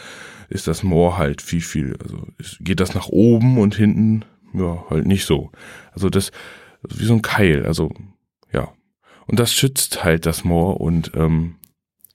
ist 0.50 0.68
das 0.68 0.84
Moor 0.84 1.18
halt 1.18 1.42
viel, 1.42 1.62
viel, 1.62 1.96
also 2.02 2.28
geht 2.60 2.80
das 2.80 2.94
nach 2.94 3.08
oben 3.08 3.58
und 3.58 3.76
hinten, 3.76 4.26
ja, 4.54 4.86
halt 4.90 5.06
nicht 5.06 5.26
so. 5.26 5.52
Also 5.92 6.10
das, 6.10 6.32
wie 6.84 7.06
so 7.06 7.14
ein 7.14 7.22
Keil, 7.22 7.66
also 7.66 7.92
ja. 8.52 8.72
Und 9.26 9.40
das 9.40 9.54
schützt 9.54 10.04
halt 10.04 10.26
das 10.26 10.44
Moor 10.44 10.80
und 10.80 11.12
ähm, 11.16 11.56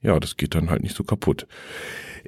ja, 0.01 0.19
das 0.19 0.35
geht 0.35 0.55
dann 0.55 0.69
halt 0.69 0.83
nicht 0.83 0.95
so 0.95 1.03
kaputt 1.03 1.47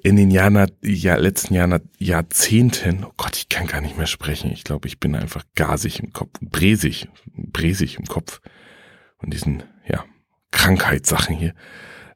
in 0.05 0.17
den 0.17 0.29
Jahren, 0.29 0.71
ja, 0.83 1.15
letzten 1.15 1.55
Jahren, 1.55 1.89
Jahrzehnten, 1.97 3.05
oh 3.05 3.13
Gott, 3.17 3.37
ich 3.37 3.49
kann 3.49 3.65
gar 3.65 3.81
nicht 3.81 3.97
mehr 3.97 4.07
sprechen. 4.07 4.51
Ich 4.51 4.63
glaube, 4.63 4.87
ich 4.87 4.99
bin 4.99 5.15
einfach 5.15 5.43
gasig 5.55 5.99
im 5.99 6.13
Kopf, 6.13 6.37
bresig, 6.41 7.07
bresig 7.35 7.97
im 7.97 8.05
Kopf. 8.05 8.41
Und 9.17 9.33
diesen, 9.33 9.63
ja, 9.87 10.05
Krankheitssachen 10.51 11.35
hier, 11.35 11.55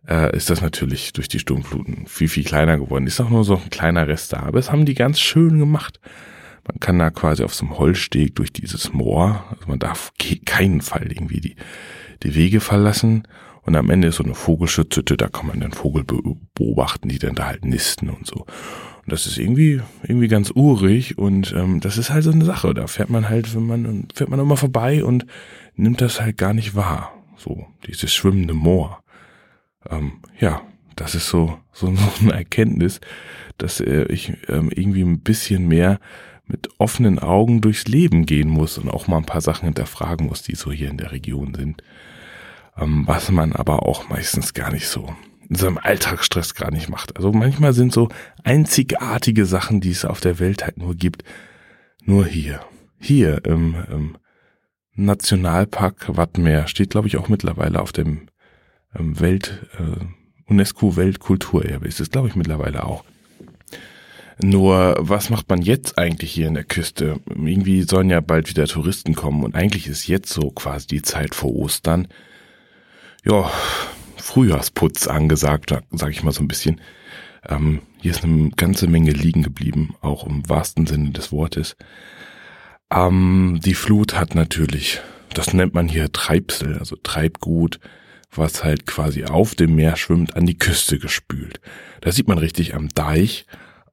äh, 0.08 0.36
ist 0.36 0.50
das 0.50 0.62
natürlich 0.62 1.14
durch 1.14 1.28
die 1.28 1.40
Sturmfluten 1.40 2.08
viel, 2.08 2.30
viel 2.30 2.44
kleiner 2.44 2.78
geworden. 2.78 3.08
Ist 3.08 3.22
auch 3.22 3.30
nur 3.30 3.44
so 3.44 3.56
ein 3.56 3.70
kleiner 3.70 4.08
Rest 4.08 4.34
da. 4.34 4.42
Aber 4.44 4.60
es 4.60 4.72
haben 4.72 4.86
die 4.86 4.96
ganz 4.96 5.20
schön 5.20 5.60
gemacht. 5.60 6.00
Man 6.68 6.80
kann 6.80 7.00
da 7.00 7.10
quasi 7.10 7.44
auf 7.44 7.54
so 7.54 7.66
einem 7.66 7.78
Holzsteg 7.78 8.36
durch 8.36 8.54
dieses 8.54 8.94
Moor, 8.94 9.44
also 9.50 9.68
man 9.68 9.80
darf 9.80 10.12
keinen 10.46 10.82
Fall 10.82 11.12
irgendwie 11.12 11.42
die, 11.42 11.56
die 12.22 12.36
Wege 12.36 12.60
verlassen. 12.60 13.24
Und 13.64 13.76
am 13.76 13.90
Ende 13.90 14.08
ist 14.08 14.16
so 14.16 14.24
eine 14.24 14.36
Vogelschützhütte, 14.36 15.18
da 15.18 15.28
kann 15.28 15.48
man 15.48 15.60
den 15.60 15.74
Vogel 15.74 16.04
beobachten, 16.04 17.10
die 17.10 17.20
dann 17.20 17.36
da 17.36 17.48
halt 17.48 17.66
nisten 17.66 18.10
und 18.10 18.26
so. 18.26 18.46
Und 19.10 19.14
das 19.14 19.26
ist 19.28 19.38
irgendwie, 19.38 19.82
irgendwie 20.04 20.28
ganz 20.28 20.52
urig 20.54 21.18
und 21.18 21.54
ähm, 21.56 21.80
das 21.80 21.98
ist 21.98 22.10
halt 22.10 22.24
so 22.24 22.32
eine 22.32 22.46
Sache. 22.46 22.74
Da 22.74 22.88
fährt 22.88 23.10
man 23.10 23.30
halt, 23.30 23.54
wenn 23.56 23.66
man, 23.66 24.08
fährt 24.14 24.30
man 24.30 24.40
immer 24.40 24.58
vorbei 24.58 25.04
und 25.04 25.26
nimmt 25.76 26.02
das 26.02 26.22
halt 26.22 26.38
gar 26.38 26.54
nicht 26.54 26.76
wahr. 26.76 27.12
So, 27.38 27.66
dieses 27.88 28.14
schwimmende 28.14 28.54
Moor. 28.54 29.04
Ähm, 29.88 30.22
ja, 30.40 30.62
das 30.96 31.16
ist 31.16 31.30
so, 31.30 31.60
so, 31.72 31.88
so 31.96 32.12
eine 32.22 32.34
Erkenntnis, 32.34 33.00
dass 33.58 33.80
äh, 33.80 34.06
ich 34.06 34.34
ähm, 34.48 34.72
irgendwie 34.74 35.04
ein 35.04 35.20
bisschen 35.20 35.68
mehr 35.68 36.00
mit 36.46 36.70
offenen 36.80 37.20
Augen 37.20 37.62
durchs 37.62 37.88
Leben 37.88 38.26
gehen 38.26 38.50
muss 38.50 38.80
und 38.80 38.90
auch 38.90 39.08
mal 39.08 39.18
ein 39.18 39.26
paar 39.26 39.42
Sachen 39.42 39.66
hinterfragen 39.66 40.28
muss, 40.28 40.42
die 40.42 40.56
so 40.56 40.72
hier 40.72 40.90
in 40.90 40.98
der 40.98 41.12
Region 41.12 41.54
sind 41.54 41.84
ähm, 42.80 43.04
was 43.08 43.32
man 43.32 43.54
aber 43.54 43.84
auch 43.84 44.10
meistens 44.10 44.54
gar 44.54 44.72
nicht 44.72 44.88
so 44.88 45.14
in 45.50 45.56
seinem 45.56 45.80
Alltagsstress 45.80 46.54
gar 46.54 46.72
nicht 46.72 46.90
macht. 46.90 47.18
Also 47.18 47.32
manchmal 47.32 47.74
sind 47.74 47.92
so 47.92 48.10
einzigartige 48.44 49.46
Sachen, 49.46 49.82
die 49.82 49.92
es 49.92 50.06
auf 50.06 50.20
der 50.20 50.38
Welt 50.40 50.64
halt 50.64 50.78
nur 50.78 50.96
gibt, 50.96 51.24
nur 52.04 52.26
hier. 52.26 52.62
Hier 53.00 53.44
im, 53.46 53.76
im 53.90 54.18
Nationalpark 54.94 56.16
Wattmeer 56.16 56.68
steht, 56.68 56.92
glaube 56.92 57.08
ich, 57.08 57.18
auch 57.18 57.30
mittlerweile 57.30 57.82
auf 57.82 57.92
dem 57.92 58.29
Welt, 58.94 59.68
äh, 59.78 60.06
UNESCO 60.52 60.96
Weltkulturerbe. 60.96 61.88
Ist 61.88 62.00
es, 62.00 62.10
glaube 62.10 62.28
ich, 62.28 62.36
mittlerweile 62.36 62.86
auch. 62.86 63.04
Nur, 64.42 64.96
was 65.00 65.30
macht 65.30 65.50
man 65.50 65.62
jetzt 65.62 65.98
eigentlich 65.98 66.32
hier 66.32 66.48
in 66.48 66.54
der 66.54 66.64
Küste? 66.64 67.20
Irgendwie 67.30 67.82
sollen 67.84 68.10
ja 68.10 68.22
bald 68.22 68.50
wieder 68.50 68.68
Touristen 68.68 69.14
kommen 69.14 69.44
und 69.44 69.54
eigentlich 69.56 69.88
ist 69.88 70.08
jetzt 70.08 70.32
so 70.32 70.52
quasi 70.52 70.88
die 70.88 71.02
Zeit 71.02 71.36
vor 71.36 71.54
Ostern 71.54 72.08
ja, 73.26 73.52
Frühjahrsputz 74.18 75.08
angesagt, 75.08 75.74
sage 75.92 76.12
ich 76.12 76.24
mal 76.24 76.32
so 76.32 76.42
ein 76.42 76.48
bisschen. 76.48 76.82
Ähm, 77.48 77.82
hier 78.02 78.12
ist 78.12 78.24
eine 78.24 78.50
ganze 78.52 78.88
Menge 78.88 79.12
liegen 79.12 79.44
geblieben, 79.44 79.96
auch 80.02 80.26
im 80.26 80.48
wahrsten 80.48 80.88
Sinne 80.88 81.12
des 81.12 81.32
Wortes. 81.32 81.76
Ähm, 82.92 83.60
die 83.64 83.74
Flut 83.74 84.16
hat 84.16 84.36
natürlich, 84.36 85.02
das 85.34 85.54
nennt 85.54 85.74
man 85.74 85.88
hier 85.88 86.12
Treibsel, 86.12 86.78
also 86.78 86.96
Treibgut, 86.96 87.80
was 88.32 88.64
halt 88.64 88.86
quasi 88.86 89.26
auf 89.26 89.56
dem 89.56 89.76
Meer 89.76 89.96
schwimmt, 89.96 90.36
an 90.36 90.46
die 90.46 90.58
Küste 90.58 91.00
gespült. 91.00 91.60
Da 92.02 92.12
sieht 92.12 92.28
man 92.28 92.38
richtig 92.38 92.76
am 92.76 92.90
Deich 92.90 93.46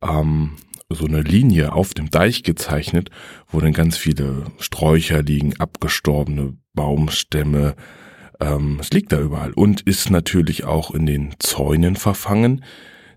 ähm, 0.03 0.57
so 0.89 1.07
eine 1.07 1.23
Linie 1.23 1.73
auf 1.73 1.95
dem 1.95 2.11
Deich 2.11 2.43
gezeichnet, 2.43 3.11
wo 3.49 3.61
dann 3.61 3.73
ganz 3.73 3.97
viele 3.97 4.45
Sträucher 4.59 5.23
liegen, 5.23 5.59
abgestorbene 5.59 6.57
Baumstämme, 6.75 7.75
ähm, 8.41 8.79
es 8.81 8.91
liegt 8.91 9.13
da 9.13 9.21
überall 9.21 9.53
und 9.53 9.81
ist 9.83 10.11
natürlich 10.11 10.65
auch 10.65 10.93
in 10.93 11.07
den 11.07 11.35
Zäunen 11.39 11.97
verfangen, 11.97 12.65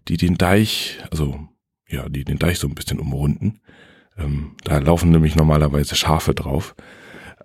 die 0.08 0.18
den 0.18 0.38
Deich, 0.38 0.98
also 1.12 1.48
ja, 1.88 2.08
die 2.08 2.24
den 2.24 2.40
Deich 2.40 2.60
so 2.60 2.68
ein 2.68 2.76
bisschen 2.76 3.00
umrunden. 3.00 3.60
Ähm, 4.18 4.56
da 4.64 4.80
laufen 4.80 5.12
nämlich 5.12 5.36
normalerweise 5.36 5.96
Schafe 5.96 6.34
drauf. 6.34 6.76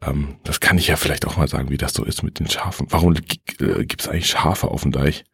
Ähm, 0.07 0.37
das 0.45 0.61
kann 0.61 0.79
ich 0.79 0.89
ja 0.89 0.97
vielleicht 0.97 1.27
auch 1.27 1.37
mal 1.37 1.49
sagen, 1.49 1.71
wie 1.71 1.77
das 1.77 1.95
so 1.95 2.05
ist 2.05 2.23
mit 2.23 2.39
den 2.39 2.49
Schafen. 2.49 2.87
Warum 2.91 3.15
äh, 3.15 3.85
gibt 3.85 4.01
es 4.01 4.09
eigentlich 4.09 4.29
Schafe 4.29 4.69
auf 4.69 4.83
dem 4.83 4.93
Deich? 4.93 5.25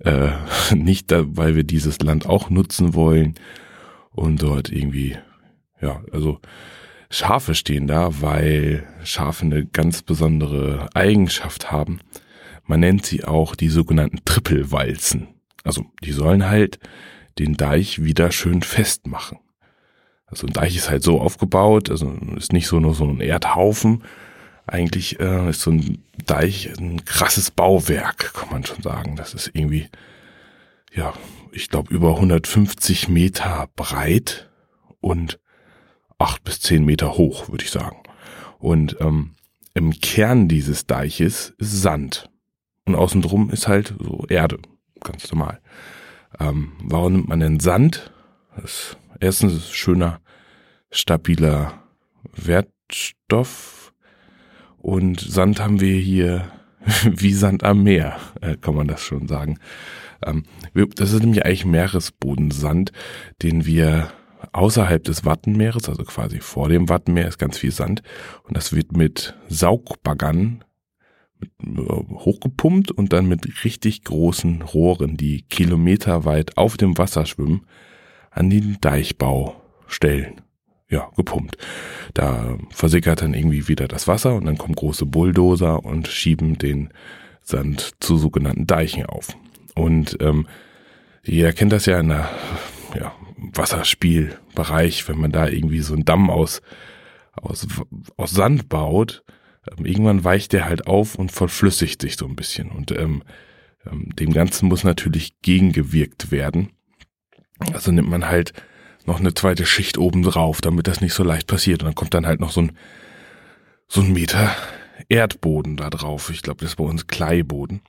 Äh, 0.00 0.30
nicht, 0.74 1.10
da, 1.10 1.24
weil 1.26 1.56
wir 1.56 1.64
dieses 1.64 2.00
Land 2.00 2.26
auch 2.26 2.50
nutzen 2.50 2.94
wollen 2.94 3.34
und 4.10 4.42
dort 4.42 4.70
irgendwie, 4.70 5.16
ja, 5.80 6.02
also 6.12 6.40
Schafe 7.10 7.54
stehen 7.54 7.86
da, 7.86 8.20
weil 8.20 8.86
Schafe 9.02 9.46
eine 9.46 9.64
ganz 9.64 10.02
besondere 10.02 10.88
Eigenschaft 10.94 11.72
haben. 11.72 12.00
Man 12.64 12.80
nennt 12.80 13.06
sie 13.06 13.24
auch 13.24 13.54
die 13.54 13.70
sogenannten 13.70 14.24
Trippelwalzen. 14.26 15.28
Also 15.64 15.86
die 16.04 16.12
sollen 16.12 16.48
halt 16.48 16.78
den 17.38 17.56
Deich 17.56 18.02
wieder 18.02 18.30
schön 18.30 18.62
festmachen. 18.62 19.38
Also 20.30 20.46
ein 20.46 20.52
Deich 20.52 20.76
ist 20.76 20.90
halt 20.90 21.02
so 21.02 21.20
aufgebaut, 21.20 21.90
also 21.90 22.12
ist 22.36 22.52
nicht 22.52 22.68
so 22.68 22.80
nur 22.80 22.94
so 22.94 23.04
ein 23.04 23.20
Erdhaufen. 23.20 24.04
Eigentlich 24.66 25.18
äh, 25.20 25.50
ist 25.50 25.62
so 25.62 25.70
ein 25.70 26.02
Deich 26.26 26.70
ein 26.78 27.04
krasses 27.04 27.50
Bauwerk, 27.50 28.34
kann 28.34 28.50
man 28.50 28.64
schon 28.64 28.82
sagen. 28.82 29.16
Das 29.16 29.32
ist 29.32 29.50
irgendwie, 29.54 29.88
ja, 30.94 31.14
ich 31.52 31.70
glaube 31.70 31.92
über 31.94 32.16
150 32.16 33.08
Meter 33.08 33.68
breit 33.76 34.50
und 35.00 35.38
acht 36.18 36.44
bis 36.44 36.60
zehn 36.60 36.84
Meter 36.84 37.16
hoch, 37.16 37.48
würde 37.48 37.64
ich 37.64 37.70
sagen. 37.70 37.96
Und 38.58 38.96
ähm, 39.00 39.34
im 39.74 39.92
Kern 39.92 40.48
dieses 40.48 40.86
Deiches 40.86 41.54
ist 41.58 41.80
Sand. 41.80 42.28
Und 42.84 42.94
außen 42.94 43.22
drum 43.22 43.50
ist 43.50 43.68
halt 43.68 43.94
so 43.98 44.26
Erde, 44.28 44.58
ganz 45.00 45.30
normal. 45.30 45.60
Ähm, 46.40 46.72
warum 46.82 47.12
nimmt 47.12 47.28
man 47.28 47.40
denn 47.40 47.60
Sand? 47.60 48.12
Das, 48.60 48.96
erstens 49.20 49.54
ist 49.54 49.64
es 49.64 49.72
schöner, 49.72 50.20
stabiler 50.90 51.82
Wertstoff. 52.34 53.92
Und 54.78 55.20
Sand 55.20 55.60
haben 55.60 55.80
wir 55.80 55.96
hier 55.96 56.50
wie 57.04 57.32
Sand 57.32 57.64
am 57.64 57.82
Meer, 57.82 58.18
äh, 58.40 58.56
kann 58.56 58.74
man 58.74 58.88
das 58.88 59.02
schon 59.02 59.28
sagen. 59.28 59.58
Ähm, 60.24 60.44
das 60.96 61.12
ist 61.12 61.20
nämlich 61.20 61.44
eigentlich 61.44 61.64
Meeresbodensand, 61.64 62.92
den 63.42 63.66
wir 63.66 64.10
außerhalb 64.52 65.02
des 65.02 65.24
Wattenmeeres, 65.24 65.88
also 65.88 66.04
quasi 66.04 66.40
vor 66.40 66.68
dem 66.68 66.88
Wattenmeer, 66.88 67.28
ist 67.28 67.38
ganz 67.38 67.58
viel 67.58 67.72
Sand. 67.72 68.02
Und 68.44 68.56
das 68.56 68.72
wird 68.72 68.96
mit 68.96 69.34
Saugbaggern 69.48 70.64
äh, 71.40 71.80
hochgepumpt 71.80 72.90
und 72.90 73.12
dann 73.12 73.26
mit 73.26 73.64
richtig 73.64 74.04
großen 74.04 74.62
Rohren, 74.62 75.16
die 75.16 75.42
kilometerweit 75.42 76.56
auf 76.56 76.76
dem 76.76 76.96
Wasser 76.98 77.26
schwimmen, 77.26 77.66
an 78.30 78.50
den 78.50 78.78
Deichbaustellen 78.80 80.40
ja, 80.90 81.10
gepumpt. 81.16 81.56
Da 82.14 82.56
versickert 82.70 83.22
dann 83.22 83.34
irgendwie 83.34 83.68
wieder 83.68 83.88
das 83.88 84.08
Wasser 84.08 84.34
und 84.34 84.46
dann 84.46 84.58
kommen 84.58 84.74
große 84.74 85.06
Bulldozer 85.06 85.84
und 85.84 86.08
schieben 86.08 86.58
den 86.58 86.90
Sand 87.42 87.92
zu 88.00 88.16
sogenannten 88.16 88.66
Deichen 88.66 89.06
auf. 89.06 89.36
Und 89.74 90.16
ähm, 90.20 90.46
jeder 91.22 91.52
kennt 91.52 91.72
das 91.72 91.86
ja 91.86 92.00
in 92.00 92.08
der 92.08 92.30
ja, 92.98 93.14
Wasserspielbereich, 93.36 95.08
wenn 95.08 95.18
man 95.18 95.32
da 95.32 95.46
irgendwie 95.46 95.80
so 95.80 95.94
einen 95.94 96.04
Damm 96.04 96.30
aus, 96.30 96.62
aus, 97.34 97.66
aus 98.16 98.30
Sand 98.30 98.68
baut, 98.68 99.22
ähm, 99.76 99.84
irgendwann 99.84 100.24
weicht 100.24 100.52
der 100.52 100.64
halt 100.64 100.86
auf 100.86 101.14
und 101.14 101.32
verflüssigt 101.32 102.00
sich 102.00 102.16
so 102.16 102.26
ein 102.26 102.36
bisschen. 102.36 102.70
Und 102.70 102.92
ähm, 102.92 103.22
ähm, 103.90 104.10
dem 104.16 104.32
Ganzen 104.32 104.68
muss 104.68 104.84
natürlich 104.84 105.40
gegengewirkt 105.42 106.30
werden. 106.30 106.70
Also 107.72 107.92
nimmt 107.92 108.08
man 108.08 108.28
halt 108.28 108.52
noch 109.06 109.20
eine 109.20 109.34
zweite 109.34 109.66
Schicht 109.66 109.98
oben 109.98 110.22
drauf, 110.22 110.60
damit 110.60 110.86
das 110.86 111.00
nicht 111.00 111.14
so 111.14 111.24
leicht 111.24 111.46
passiert. 111.46 111.82
Und 111.82 111.86
dann 111.86 111.94
kommt 111.94 112.14
dann 112.14 112.26
halt 112.26 112.40
noch 112.40 112.50
so 112.50 112.62
ein, 112.62 112.72
so 113.88 114.00
ein 114.00 114.12
Meter 114.12 114.54
Erdboden 115.08 115.76
da 115.76 115.90
drauf. 115.90 116.30
Ich 116.30 116.42
glaube, 116.42 116.60
das 116.60 116.70
ist 116.70 116.76
bei 116.76 116.84
uns 116.84 117.06
Kleiboden. 117.06 117.80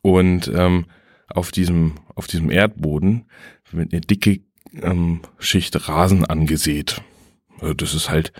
Und 0.00 0.50
ähm, 0.54 0.86
auf 1.28 1.50
diesem, 1.50 1.94
auf 2.14 2.26
diesem 2.26 2.50
Erdboden 2.50 3.26
wird 3.70 3.92
eine 3.92 4.00
dicke 4.00 4.40
ähm, 4.80 5.20
Schicht 5.38 5.88
Rasen 5.88 6.24
angesät. 6.24 7.02
Also 7.60 7.74
das 7.74 7.94
ist 7.94 8.10
halt 8.10 8.32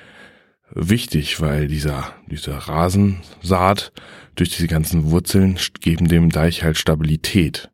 wichtig, 0.75 1.41
weil 1.41 1.69
dieser, 1.69 2.15
dieser 2.27 2.57
Rasensaat 2.57 3.93
durch 4.35 4.51
diese 4.51 4.69
ganzen 4.69 5.11
Wurzeln 5.11 5.59
geben 5.81 6.09
dem 6.09 6.31
Deich 6.31 6.63
halt 6.63 6.79
Stabilität. 6.79 7.71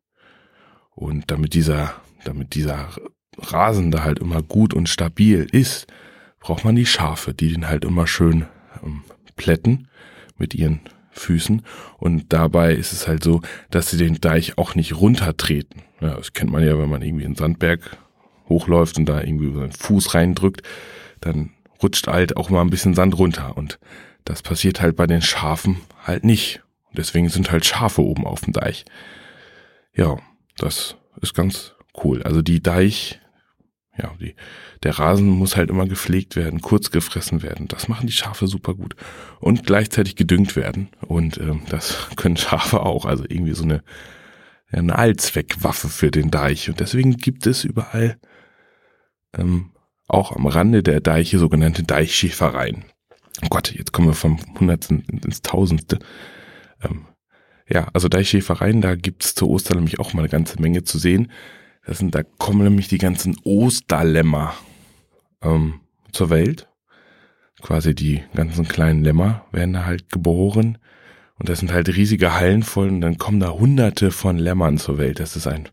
Und 0.95 1.31
damit 1.31 1.55
dieser, 1.55 1.95
damit 2.25 2.55
dieser 2.55 2.89
Rasen 3.39 3.91
da 3.91 4.03
halt 4.03 4.19
immer 4.19 4.43
gut 4.43 4.75
und 4.75 4.89
stabil 4.89 5.47
ist, 5.51 5.87
braucht 6.41 6.65
man 6.65 6.77
die 6.77 6.87
Schafe, 6.87 7.35
die 7.35 7.53
den 7.53 7.69
halt 7.69 7.85
immer 7.85 8.07
schön 8.07 8.47
ähm, 8.83 9.03
plätten 9.37 9.89
mit 10.37 10.55
ihren 10.55 10.81
Füßen. 11.11 11.63
Und 11.99 12.33
dabei 12.33 12.75
ist 12.75 12.93
es 12.93 13.09
halt 13.09 13.23
so, 13.23 13.43
dass 13.71 13.91
sie 13.91 13.99
den 13.99 14.21
Deich 14.21 14.59
auch 14.59 14.75
nicht 14.75 14.97
runtertreten. 14.97 15.83
Ja, 16.01 16.15
das 16.15 16.33
kennt 16.33 16.51
man 16.51 16.65
ja, 16.65 16.79
wenn 16.79 16.89
man 16.89 17.03
irgendwie 17.03 17.25
in 17.25 17.35
Sandberg 17.35 17.81
hochläuft 18.49 18.99
und 18.99 19.07
da 19.07 19.21
irgendwie 19.21 19.53
seinen 19.53 19.73
Fuß 19.73 20.15
reindrückt, 20.15 20.63
dann 21.21 21.51
rutscht 21.83 22.07
halt 22.07 22.37
auch 22.37 22.51
mal 22.51 22.61
ein 22.61 22.71
bisschen 22.71 22.95
Sand 22.95 23.19
runter. 23.19 23.57
Und 23.57 23.79
das 24.25 24.43
passiert 24.43 24.81
halt 24.81 24.97
bei 24.97 25.07
den 25.07 25.23
Schafen 25.23 25.81
halt 26.05 26.25
nicht. 26.25 26.63
Und 26.89 26.99
deswegen 26.99 27.29
sind 27.29 27.51
halt 27.51 27.67
Schafe 27.67 28.03
oben 28.03 28.27
auf 28.27 28.41
dem 28.43 28.53
Deich. 28.53 28.85
Ja, 29.95 30.17
das 30.57 30.97
ist 31.21 31.35
ganz 31.35 31.75
cool. 32.05 32.23
Also 32.23 32.43
die 32.43 32.63
Deich, 32.63 33.21
ja, 33.97 34.13
die, 34.21 34.35
der 34.83 34.99
Rasen 34.99 35.29
muss 35.29 35.57
halt 35.57 35.71
immer 35.71 35.87
gepflegt 35.87 36.37
werden, 36.37 36.61
kurz 36.61 36.91
gefressen 36.91 37.43
werden. 37.43 37.69
Das 37.69 37.89
machen 37.89 38.07
die 38.07 38.13
Schafe 38.13 38.47
super 38.47 38.75
gut. 38.75 38.95
Und 39.41 39.67
gleichzeitig 39.67 40.17
gedüngt 40.17 40.57
werden. 40.57 40.89
Und 41.07 41.39
ähm, 41.39 41.63
das 41.69 42.09
können 42.17 42.37
Schafe 42.37 42.81
auch. 42.81 43.05
Also 43.05 43.25
irgendwie 43.29 43.55
so 43.55 43.65
eine, 43.65 43.83
eine 44.71 44.97
Allzweckwaffe 44.97 45.89
für 45.89 46.11
den 46.11 46.31
Deich. 46.31 46.69
Und 46.69 46.81
deswegen 46.81 47.17
gibt 47.17 47.47
es 47.47 47.65
überall 47.65 48.19
ähm, 49.37 49.73
auch 50.07 50.33
am 50.33 50.47
Rande 50.47 50.83
der 50.83 51.01
Deiche 51.01 51.39
sogenannte 51.39 51.83
Deichschäfereien. 51.83 52.85
Oh 53.45 53.49
Gott, 53.51 53.73
jetzt 53.73 53.93
kommen 53.93 54.09
wir 54.09 54.15
vom 54.15 54.39
Hundertsten 54.59 55.01
ins 55.01 55.43
Tausendste. 55.43 55.99
Ähm, 56.83 57.07
ja, 57.69 57.89
also 57.93 58.09
Deichschäfereien, 58.09 58.81
da 58.81 58.95
gibt's 58.95 59.35
zu 59.35 59.49
Ostern 59.49 59.79
nämlich 59.79 60.01
auch 60.01 60.15
mal 60.15 60.23
eine 60.23 60.31
ganze 60.31 60.61
Menge 60.61 60.85
zu 60.85 60.99
sehen. 60.99 61.31
Das 61.89 61.97
sind, 61.97 62.15
da 62.15 62.23
kommen 62.23 62.65
nämlich 62.65 62.89
die 62.89 62.99
ganzen 62.99 63.35
Osterlämmer 63.45 64.53
ähm, 65.41 65.81
zur 66.13 66.29
Welt. 66.29 66.69
Quasi 67.63 67.95
die 67.95 68.23
ganzen 68.35 68.69
kleinen 68.69 69.03
Lämmer 69.03 69.47
werden 69.53 69.73
da 69.73 69.87
halt 69.87 70.11
geboren. 70.11 70.77
Und 71.39 71.49
das 71.49 71.61
sind 71.61 71.73
halt 71.73 71.89
riesige 71.89 72.35
Hallen 72.35 72.63
voll 72.63 72.89
und 72.89 73.01
dann 73.01 73.17
kommen 73.17 73.41
da 73.41 73.53
hunderte 73.53 74.11
von 74.11 74.37
Lämmern 74.37 74.77
zur 74.77 74.99
Welt. 74.99 75.19
Das 75.19 75.35
ist 75.35 75.47
ein 75.47 75.71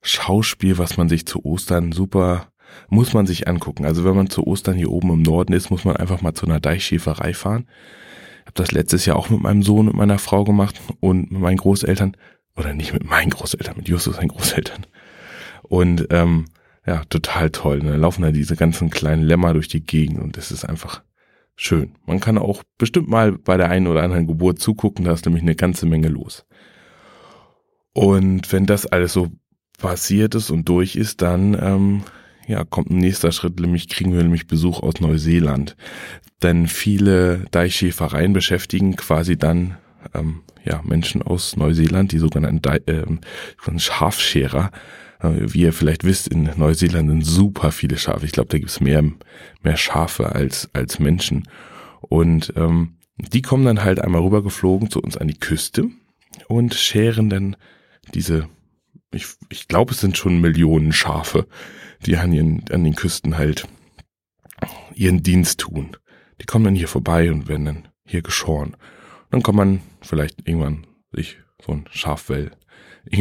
Schauspiel, 0.00 0.78
was 0.78 0.96
man 0.96 1.10
sich 1.10 1.26
zu 1.26 1.44
Ostern 1.44 1.92
super, 1.92 2.46
muss 2.88 3.12
man 3.12 3.26
sich 3.26 3.46
angucken. 3.46 3.84
Also 3.84 4.02
wenn 4.06 4.16
man 4.16 4.30
zu 4.30 4.46
Ostern 4.46 4.76
hier 4.76 4.90
oben 4.90 5.10
im 5.10 5.20
Norden 5.20 5.52
ist, 5.52 5.68
muss 5.68 5.84
man 5.84 5.94
einfach 5.94 6.22
mal 6.22 6.32
zu 6.32 6.46
einer 6.46 6.60
Deichschäferei 6.60 7.34
fahren. 7.34 7.66
Ich 8.40 8.46
habe 8.46 8.54
das 8.54 8.72
letztes 8.72 9.04
Jahr 9.04 9.16
auch 9.16 9.28
mit 9.28 9.42
meinem 9.42 9.62
Sohn 9.62 9.88
und 9.88 9.96
meiner 9.96 10.18
Frau 10.18 10.44
gemacht 10.44 10.80
und 11.00 11.30
mit 11.30 11.42
meinen 11.42 11.58
Großeltern. 11.58 12.16
Oder 12.56 12.72
nicht 12.72 12.94
mit 12.94 13.04
meinen 13.04 13.28
Großeltern, 13.28 13.76
mit 13.76 13.88
Justus 13.88 14.16
seinen 14.16 14.28
Großeltern. 14.28 14.86
Und 15.70 16.08
ähm, 16.10 16.46
ja, 16.84 17.04
total 17.04 17.50
toll. 17.50 17.78
Da 17.78 17.94
laufen 17.94 18.22
da 18.22 18.32
diese 18.32 18.56
ganzen 18.56 18.90
kleinen 18.90 19.22
Lämmer 19.22 19.54
durch 19.54 19.68
die 19.68 19.86
Gegend 19.86 20.18
und 20.18 20.36
es 20.36 20.50
ist 20.50 20.64
einfach 20.64 21.02
schön. 21.54 21.94
Man 22.06 22.18
kann 22.18 22.38
auch 22.38 22.64
bestimmt 22.76 23.08
mal 23.08 23.38
bei 23.38 23.56
der 23.56 23.70
einen 23.70 23.86
oder 23.86 24.02
anderen 24.02 24.26
Geburt 24.26 24.58
zugucken, 24.58 25.04
da 25.04 25.12
ist 25.12 25.24
nämlich 25.24 25.44
eine 25.44 25.54
ganze 25.54 25.86
Menge 25.86 26.08
los. 26.08 26.44
Und 27.92 28.52
wenn 28.52 28.66
das 28.66 28.84
alles 28.86 29.12
so 29.12 29.28
passiert 29.78 30.34
ist 30.34 30.50
und 30.50 30.68
durch 30.68 30.96
ist, 30.96 31.22
dann 31.22 31.56
ähm, 31.60 32.02
ja, 32.48 32.64
kommt 32.64 32.90
ein 32.90 32.98
nächster 32.98 33.30
Schritt, 33.30 33.60
nämlich 33.60 33.88
kriegen 33.88 34.12
wir 34.12 34.24
nämlich 34.24 34.48
Besuch 34.48 34.82
aus 34.82 35.00
Neuseeland. 35.00 35.76
Denn 36.42 36.66
viele 36.66 37.44
Deichschäfereien 37.52 38.32
beschäftigen 38.32 38.96
quasi 38.96 39.38
dann 39.38 39.76
ähm, 40.14 40.40
ja, 40.64 40.82
Menschen 40.82 41.22
aus 41.22 41.56
Neuseeland, 41.56 42.10
die 42.10 42.18
sogenannten 42.18 42.60
Dei 42.60 42.78
äh, 42.86 43.04
Schafscherer, 43.76 44.72
wie 45.22 45.62
ihr 45.62 45.72
vielleicht 45.72 46.04
wisst, 46.04 46.28
in 46.28 46.50
Neuseeland 46.56 47.10
sind 47.10 47.26
super 47.26 47.72
viele 47.72 47.98
Schafe. 47.98 48.24
Ich 48.24 48.32
glaube, 48.32 48.48
da 48.48 48.58
gibt 48.58 48.70
es 48.70 48.80
mehr, 48.80 49.04
mehr 49.62 49.76
Schafe 49.76 50.34
als, 50.34 50.70
als 50.72 50.98
Menschen. 50.98 51.48
Und 52.00 52.52
ähm, 52.56 52.96
die 53.16 53.42
kommen 53.42 53.64
dann 53.64 53.84
halt 53.84 54.00
einmal 54.00 54.22
rübergeflogen 54.22 54.90
zu 54.90 55.00
uns 55.00 55.16
an 55.16 55.28
die 55.28 55.38
Küste 55.38 55.90
und 56.48 56.74
scheren 56.74 57.28
dann 57.28 57.56
diese, 58.14 58.48
ich, 59.12 59.26
ich 59.50 59.68
glaube, 59.68 59.92
es 59.92 60.00
sind 60.00 60.16
schon 60.16 60.40
Millionen 60.40 60.92
Schafe, 60.92 61.46
die 62.06 62.16
an, 62.16 62.32
ihren, 62.32 62.64
an 62.70 62.84
den 62.84 62.94
Küsten 62.94 63.36
halt 63.36 63.68
ihren 64.94 65.22
Dienst 65.22 65.60
tun. 65.60 65.96
Die 66.40 66.46
kommen 66.46 66.64
dann 66.64 66.74
hier 66.74 66.88
vorbei 66.88 67.30
und 67.30 67.48
werden 67.48 67.66
dann 67.66 67.88
hier 68.06 68.22
geschoren. 68.22 68.76
Dann 69.30 69.42
kann 69.42 69.54
man 69.54 69.82
vielleicht 70.00 70.48
irgendwann 70.48 70.86
sich 71.12 71.38
so 71.64 71.72
ein 71.72 71.84
Schafwell 71.90 72.52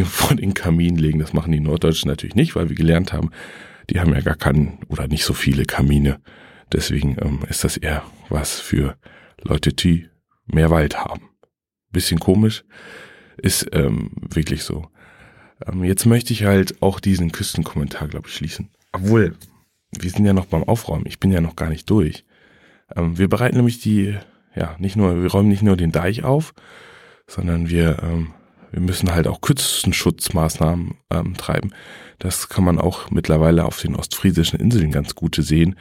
vor 0.06 0.36
den 0.36 0.54
Kamin 0.54 0.98
legen. 0.98 1.20
Das 1.20 1.34
machen 1.34 1.52
die 1.52 1.60
Norddeutschen 1.60 2.10
natürlich 2.10 2.36
nicht, 2.36 2.56
weil 2.56 2.70
wir 2.70 2.76
gelernt 2.76 3.14
haben, 3.14 3.32
die 3.90 4.00
haben 4.00 4.14
ja 4.14 4.22
gar 4.22 4.36
keinen 4.36 4.80
oder 4.88 5.08
nicht 5.08 5.24
so 5.24 5.34
viele 5.34 5.66
Kamine. 5.66 6.20
Deswegen 6.72 7.18
ähm, 7.22 7.40
ist 7.50 7.64
das 7.64 7.78
eher 7.78 8.04
was 8.30 8.60
für 8.60 8.96
Leute, 9.42 9.74
die 9.74 10.08
mehr 10.46 10.70
Wald 10.70 10.98
haben. 10.98 11.30
Bisschen 11.92 12.20
komisch, 12.20 12.64
ist 13.38 13.68
ähm, 13.74 14.12
wirklich 14.16 14.64
so. 14.64 14.88
Ähm, 15.66 15.84
jetzt 15.84 16.06
möchte 16.06 16.34
ich 16.34 16.44
halt 16.44 16.82
auch 16.82 17.00
diesen 17.00 17.32
Küstenkommentar, 17.32 18.08
glaube 18.08 18.28
ich, 18.28 18.36
schließen. 18.36 18.70
Obwohl, 18.92 19.36
wir 19.98 20.10
sind 20.10 20.26
ja 20.26 20.34
noch 20.34 20.46
beim 20.46 20.64
Aufräumen. 20.64 21.06
Ich 21.08 21.20
bin 21.20 21.32
ja 21.32 21.42
noch 21.42 21.56
gar 21.56 21.70
nicht 21.70 21.90
durch. 21.90 22.26
Ähm, 22.96 23.18
wir 23.18 23.28
bereiten 23.28 23.58
nämlich 23.58 23.80
die, 23.80 24.16
ja, 24.56 24.76
nicht 24.78 24.96
nur, 24.96 25.22
wir 25.22 25.32
räumen 25.32 25.50
nicht 25.50 25.64
nur 25.64 25.78
den 25.78 25.92
Deich 25.92 26.24
auf, 26.24 26.54
sondern 27.28 27.70
wir 27.70 28.00
ähm, 28.04 28.34
wir 28.72 28.82
müssen 28.82 29.14
halt 29.14 29.28
auch 29.28 29.42
Küstenschutzmaßnahmen 29.42 30.96
ähm, 31.10 31.36
treiben. 31.38 31.72
Das 32.20 32.50
kann 32.50 32.64
man 32.64 32.80
auch 32.80 33.10
mittlerweile 33.12 33.66
auf 33.66 33.82
den 33.82 33.96
ostfriesischen 33.96 34.60
Inseln 34.60 34.92
ganz 34.92 35.16
gut 35.16 35.36
sehen. 35.36 35.76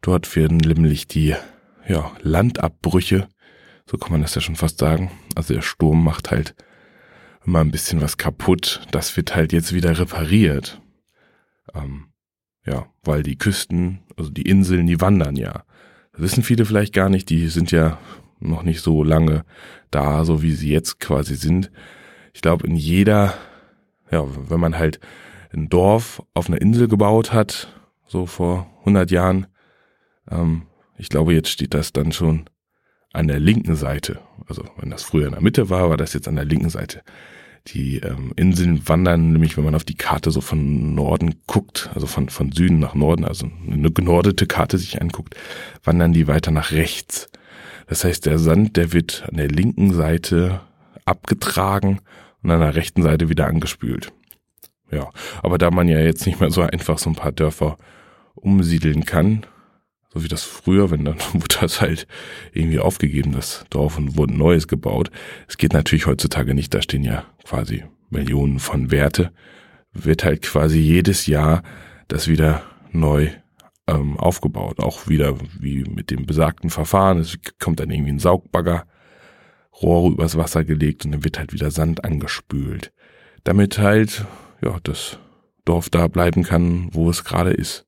Dort 0.00 0.34
werden 0.36 0.58
nämlich 0.58 1.08
die 1.08 1.34
ja, 1.88 2.12
Landabbrüche, 2.22 3.28
so 3.90 3.96
kann 3.96 4.12
man 4.12 4.22
das 4.22 4.34
ja 4.34 4.40
schon 4.40 4.56
fast 4.56 4.78
sagen. 4.78 5.10
Also 5.34 5.54
der 5.54 5.62
Sturm 5.62 6.04
macht 6.04 6.30
halt 6.30 6.54
immer 7.44 7.60
ein 7.60 7.70
bisschen 7.70 8.00
was 8.00 8.18
kaputt. 8.18 8.82
Das 8.90 9.16
wird 9.16 9.34
halt 9.34 9.52
jetzt 9.52 9.72
wieder 9.72 9.98
repariert. 9.98 10.80
Ähm, 11.74 12.08
ja, 12.64 12.86
weil 13.02 13.22
die 13.22 13.38
Küsten, 13.38 14.00
also 14.16 14.30
die 14.30 14.42
Inseln, 14.42 14.86
die 14.86 15.00
wandern 15.00 15.36
ja. 15.36 15.64
Das 16.12 16.20
wissen 16.20 16.42
viele 16.42 16.66
vielleicht 16.66 16.92
gar 16.92 17.08
nicht, 17.08 17.30
die 17.30 17.48
sind 17.48 17.70
ja 17.70 17.98
noch 18.40 18.62
nicht 18.62 18.82
so 18.82 19.02
lange 19.02 19.44
da, 19.90 20.24
so 20.24 20.42
wie 20.42 20.52
sie 20.52 20.70
jetzt 20.70 21.00
quasi 21.00 21.34
sind 21.34 21.70
ich 22.38 22.42
glaube, 22.42 22.68
in 22.68 22.76
jeder, 22.76 23.34
ja, 24.12 24.24
wenn 24.48 24.60
man 24.60 24.78
halt 24.78 25.00
ein 25.52 25.68
Dorf 25.68 26.22
auf 26.34 26.46
einer 26.46 26.60
Insel 26.60 26.86
gebaut 26.86 27.32
hat, 27.32 27.66
so 28.06 28.26
vor 28.26 28.70
100 28.78 29.10
Jahren, 29.10 29.48
Ähm, 30.30 30.62
ich 30.96 31.08
glaube, 31.08 31.34
jetzt 31.34 31.48
steht 31.48 31.74
das 31.74 31.92
dann 31.92 32.12
schon 32.12 32.44
an 33.12 33.26
der 33.26 33.40
linken 33.40 33.74
Seite. 33.74 34.20
Also 34.46 34.62
wenn 34.76 34.88
das 34.88 35.02
früher 35.02 35.26
in 35.26 35.32
der 35.32 35.40
Mitte 35.40 35.68
war, 35.68 35.90
war 35.90 35.96
das 35.96 36.12
jetzt 36.12 36.28
an 36.28 36.36
der 36.36 36.44
linken 36.44 36.70
Seite. 36.70 37.02
Die 37.66 37.96
ähm, 37.98 38.32
Inseln 38.36 38.88
wandern 38.88 39.32
nämlich, 39.32 39.56
wenn 39.56 39.64
man 39.64 39.74
auf 39.74 39.84
die 39.84 39.96
Karte 39.96 40.30
so 40.30 40.40
von 40.40 40.94
Norden 40.94 41.40
guckt, 41.48 41.90
also 41.92 42.06
von, 42.06 42.28
von 42.28 42.52
Süden 42.52 42.78
nach 42.78 42.94
Norden, 42.94 43.24
also 43.24 43.50
eine 43.66 43.90
genordete 43.90 44.46
Karte 44.46 44.78
sich 44.78 45.02
anguckt, 45.02 45.34
wandern 45.82 46.12
die 46.12 46.28
weiter 46.28 46.52
nach 46.52 46.70
rechts. 46.70 47.28
Das 47.88 48.04
heißt, 48.04 48.26
der 48.26 48.38
Sand, 48.38 48.76
der 48.76 48.92
wird 48.92 49.24
an 49.28 49.38
der 49.38 49.48
linken 49.48 49.92
Seite 49.92 50.60
abgetragen 51.04 51.98
und 52.42 52.50
an 52.50 52.60
der 52.60 52.74
rechten 52.74 53.02
Seite 53.02 53.28
wieder 53.28 53.46
angespült. 53.46 54.12
Ja, 54.90 55.10
aber 55.42 55.58
da 55.58 55.70
man 55.70 55.88
ja 55.88 55.98
jetzt 55.98 56.26
nicht 56.26 56.40
mehr 56.40 56.50
so 56.50 56.62
einfach 56.62 56.98
so 56.98 57.10
ein 57.10 57.16
paar 57.16 57.32
Dörfer 57.32 57.76
umsiedeln 58.34 59.04
kann, 59.04 59.44
so 60.12 60.24
wie 60.24 60.28
das 60.28 60.42
früher, 60.42 60.90
wenn 60.90 61.04
dann 61.04 61.18
wurde 61.32 61.56
das 61.60 61.80
halt 61.80 62.06
irgendwie 62.52 62.78
aufgegeben, 62.78 63.32
das 63.32 63.64
Dorf 63.70 63.98
und 63.98 64.16
wurde 64.16 64.34
Neues 64.34 64.68
gebaut. 64.68 65.10
Es 65.46 65.58
geht 65.58 65.72
natürlich 65.72 66.06
heutzutage 66.06 66.54
nicht, 66.54 66.72
da 66.72 66.82
stehen 66.82 67.04
ja 67.04 67.24
quasi 67.44 67.84
Millionen 68.10 68.58
von 68.58 68.90
Werte, 68.90 69.32
wird 69.92 70.24
halt 70.24 70.42
quasi 70.42 70.78
jedes 70.78 71.26
Jahr 71.26 71.62
das 72.08 72.28
wieder 72.28 72.62
neu 72.92 73.28
ähm, 73.86 74.16
aufgebaut. 74.18 74.80
Auch 74.80 75.08
wieder 75.08 75.34
wie 75.58 75.84
mit 75.84 76.10
dem 76.10 76.26
besagten 76.26 76.70
Verfahren. 76.70 77.18
Es 77.18 77.36
kommt 77.58 77.80
dann 77.80 77.90
irgendwie 77.90 78.12
ein 78.12 78.18
Saugbagger, 78.18 78.86
Rohre 79.82 80.12
übers 80.12 80.36
Wasser 80.36 80.64
gelegt 80.64 81.04
und 81.04 81.12
dann 81.12 81.24
wird 81.24 81.38
halt 81.38 81.52
wieder 81.52 81.70
Sand 81.70 82.04
angespült. 82.04 82.92
Damit 83.44 83.78
halt, 83.78 84.24
ja, 84.62 84.78
das 84.82 85.18
Dorf 85.64 85.90
da 85.90 86.08
bleiben 86.08 86.42
kann, 86.42 86.88
wo 86.92 87.10
es 87.10 87.24
gerade 87.24 87.50
ist. 87.50 87.86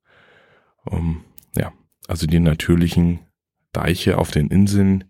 Um, 0.85 1.23
ja, 1.55 1.73
also 2.07 2.27
die 2.27 2.39
natürlichen 2.39 3.19
Deiche 3.73 4.17
auf 4.17 4.31
den 4.31 4.47
Inseln 4.47 5.05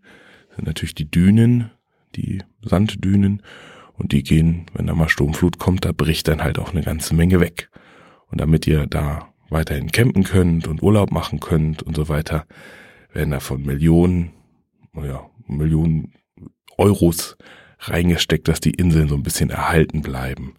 sind 0.56 0.68
natürlich 0.68 0.96
die 0.96 1.10
Dünen, 1.10 1.72
die 2.16 2.44
Sanddünen 2.62 3.42
und 3.94 4.12
die 4.12 4.24
gehen, 4.24 4.66
wenn 4.74 4.88
da 4.88 4.96
mal 4.96 5.10
Sturmflut 5.10 5.60
kommt, 5.60 5.86
da 5.86 5.92
bricht 5.92 6.28
dann 6.28 6.44
halt 6.44 6.60
auch 6.60 6.72
eine 6.72 6.82
ganze 6.82 7.14
Menge 7.14 7.40
weg. 7.40 7.70
Und 8.28 8.42
damit 8.42 8.68
ihr 8.68 8.88
da 8.88 9.34
weiterhin 9.50 9.92
campen 9.92 10.24
könnt 10.24 10.68
und 10.68 10.82
Urlaub 10.82 11.12
machen 11.12 11.40
könnt 11.40 11.84
und 11.84 11.96
so 11.96 12.10
weiter, 12.10 12.46
werden 13.14 13.32
davon 13.32 13.64
Millionen, 13.64 14.32
ja, 14.96 15.30
Millionen 15.48 16.14
Euros 16.82 17.38
reingesteckt, 17.80 18.48
dass 18.48 18.60
die 18.60 18.72
Inseln 18.72 19.08
so 19.08 19.16
ein 19.16 19.24
bisschen 19.24 19.50
erhalten 19.50 20.02
bleiben. 20.02 20.56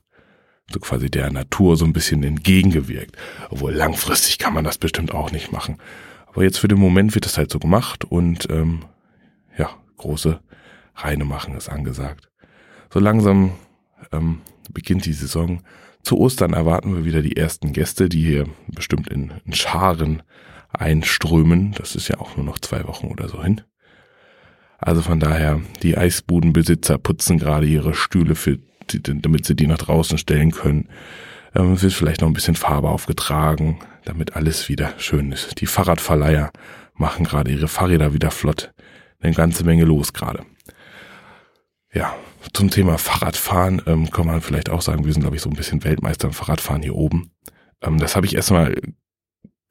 So 0.70 0.80
quasi 0.80 1.10
der 1.10 1.30
Natur 1.30 1.76
so 1.76 1.84
ein 1.84 1.92
bisschen 1.92 2.22
entgegengewirkt. 2.22 3.16
Obwohl 3.50 3.72
langfristig 3.72 4.38
kann 4.38 4.54
man 4.54 4.64
das 4.64 4.78
bestimmt 4.78 5.12
auch 5.12 5.32
nicht 5.32 5.52
machen. 5.52 5.78
Aber 6.26 6.44
jetzt 6.44 6.58
für 6.58 6.68
den 6.68 6.78
Moment 6.78 7.14
wird 7.14 7.26
das 7.26 7.36
halt 7.36 7.50
so 7.50 7.58
gemacht 7.58 8.04
und 8.04 8.48
ähm, 8.50 8.84
ja, 9.58 9.70
große 9.98 10.40
Reine 10.94 11.24
machen 11.24 11.54
ist 11.56 11.68
angesagt. 11.68 12.30
So 12.92 13.00
langsam 13.00 13.52
ähm, 14.12 14.40
beginnt 14.72 15.04
die 15.04 15.12
Saison. 15.12 15.62
Zu 16.02 16.18
Ostern 16.18 16.52
erwarten 16.52 16.94
wir 16.96 17.04
wieder 17.04 17.22
die 17.22 17.36
ersten 17.36 17.72
Gäste, 17.72 18.08
die 18.08 18.22
hier 18.22 18.46
bestimmt 18.68 19.08
in, 19.08 19.32
in 19.44 19.52
Scharen 19.52 20.22
einströmen. 20.70 21.72
Das 21.72 21.96
ist 21.96 22.08
ja 22.08 22.18
auch 22.18 22.36
nur 22.36 22.46
noch 22.46 22.58
zwei 22.58 22.86
Wochen 22.86 23.08
oder 23.08 23.28
so 23.28 23.42
hin. 23.42 23.60
Also 24.82 25.00
von 25.00 25.20
daher, 25.20 25.60
die 25.82 25.96
Eisbudenbesitzer 25.96 26.98
putzen 26.98 27.38
gerade 27.38 27.66
ihre 27.66 27.94
Stühle, 27.94 28.34
für, 28.34 28.58
damit 28.88 29.46
sie 29.46 29.56
die 29.56 29.66
nach 29.66 29.78
draußen 29.78 30.18
stellen 30.18 30.50
können. 30.50 30.88
Ähm, 31.54 31.72
es 31.72 31.82
wird 31.82 31.92
vielleicht 31.92 32.20
noch 32.20 32.28
ein 32.28 32.34
bisschen 32.34 32.56
Farbe 32.56 32.88
aufgetragen 32.88 33.78
damit 34.04 34.36
alles 34.36 34.68
wieder 34.68 34.92
schön 34.98 35.32
ist. 35.32 35.60
Die 35.60 35.66
Fahrradverleiher 35.66 36.50
machen 36.94 37.24
gerade 37.24 37.50
ihre 37.50 37.68
Fahrräder 37.68 38.12
wieder 38.12 38.30
flott. 38.30 38.72
Eine 39.20 39.34
ganze 39.34 39.64
Menge 39.64 39.84
los 39.84 40.12
gerade. 40.12 40.44
Ja, 41.92 42.14
zum 42.52 42.70
Thema 42.70 42.98
Fahrradfahren 42.98 43.82
ähm, 43.86 44.10
kann 44.10 44.26
man 44.26 44.40
vielleicht 44.40 44.70
auch 44.70 44.82
sagen, 44.82 45.04
wir 45.04 45.12
sind, 45.12 45.22
glaube 45.22 45.36
ich, 45.36 45.42
so 45.42 45.50
ein 45.50 45.56
bisschen 45.56 45.84
Weltmeister 45.84 46.28
im 46.28 46.34
Fahrradfahren 46.34 46.82
hier 46.82 46.94
oben. 46.94 47.30
Ähm, 47.82 47.98
das 47.98 48.16
habe 48.16 48.26
ich 48.26 48.34
erstmal 48.34 48.74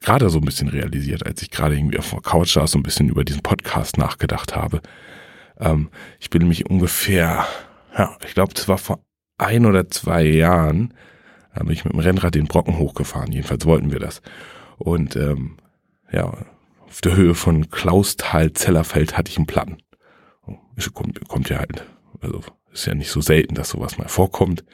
gerade 0.02 0.28
so 0.30 0.38
ein 0.38 0.44
bisschen 0.44 0.68
realisiert, 0.68 1.24
als 1.24 1.42
ich 1.42 1.50
gerade 1.50 1.76
irgendwie 1.76 1.98
auf 1.98 2.10
der 2.10 2.20
Couch 2.20 2.54
saß 2.54 2.74
und 2.74 2.80
ein 2.80 2.84
bisschen 2.84 3.08
über 3.08 3.24
diesen 3.24 3.42
Podcast 3.42 3.98
nachgedacht 3.98 4.54
habe. 4.54 4.82
Ähm, 5.58 5.90
ich 6.20 6.30
bin 6.30 6.42
nämlich 6.42 6.68
ungefähr, 6.68 7.46
ja, 7.96 8.16
ich 8.26 8.34
glaube, 8.34 8.54
das 8.54 8.68
war 8.68 8.78
vor 8.78 9.00
ein 9.38 9.66
oder 9.66 9.88
zwei 9.88 10.24
Jahren, 10.24 10.94
da 11.54 11.62
bin 11.62 11.72
ich 11.72 11.84
mit 11.84 11.92
dem 11.92 12.00
Rennrad 12.00 12.34
den 12.34 12.46
Brocken 12.46 12.78
hochgefahren. 12.78 13.32
Jedenfalls 13.32 13.66
wollten 13.66 13.92
wir 13.92 13.98
das. 13.98 14.22
Und 14.78 15.16
ähm, 15.16 15.56
ja, 16.10 16.32
auf 16.80 17.00
der 17.02 17.16
Höhe 17.16 17.34
von 17.34 17.70
Klausthal-Zellerfeld 17.70 19.16
hatte 19.16 19.30
ich 19.30 19.36
einen 19.36 19.46
Platten. 19.46 19.78
Kommt, 20.94 21.28
kommt 21.28 21.48
ja 21.48 21.58
halt, 21.58 21.84
also 22.20 22.42
ist 22.72 22.86
ja 22.86 22.94
nicht 22.94 23.10
so 23.10 23.20
selten, 23.20 23.54
dass 23.54 23.70
sowas 23.70 23.98
mal 23.98 24.08
vorkommt. 24.08 24.64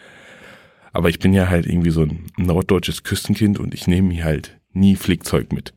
Aber 0.92 1.08
ich 1.08 1.18
bin 1.18 1.34
ja 1.34 1.48
halt 1.48 1.66
irgendwie 1.66 1.90
so 1.90 2.02
ein 2.02 2.26
norddeutsches 2.36 3.02
Küstenkind 3.02 3.58
und 3.58 3.74
ich 3.74 3.86
nehme 3.86 4.14
hier 4.14 4.24
halt 4.24 4.58
nie 4.78 4.96
Flickzeug 4.96 5.52
mit. 5.52 5.74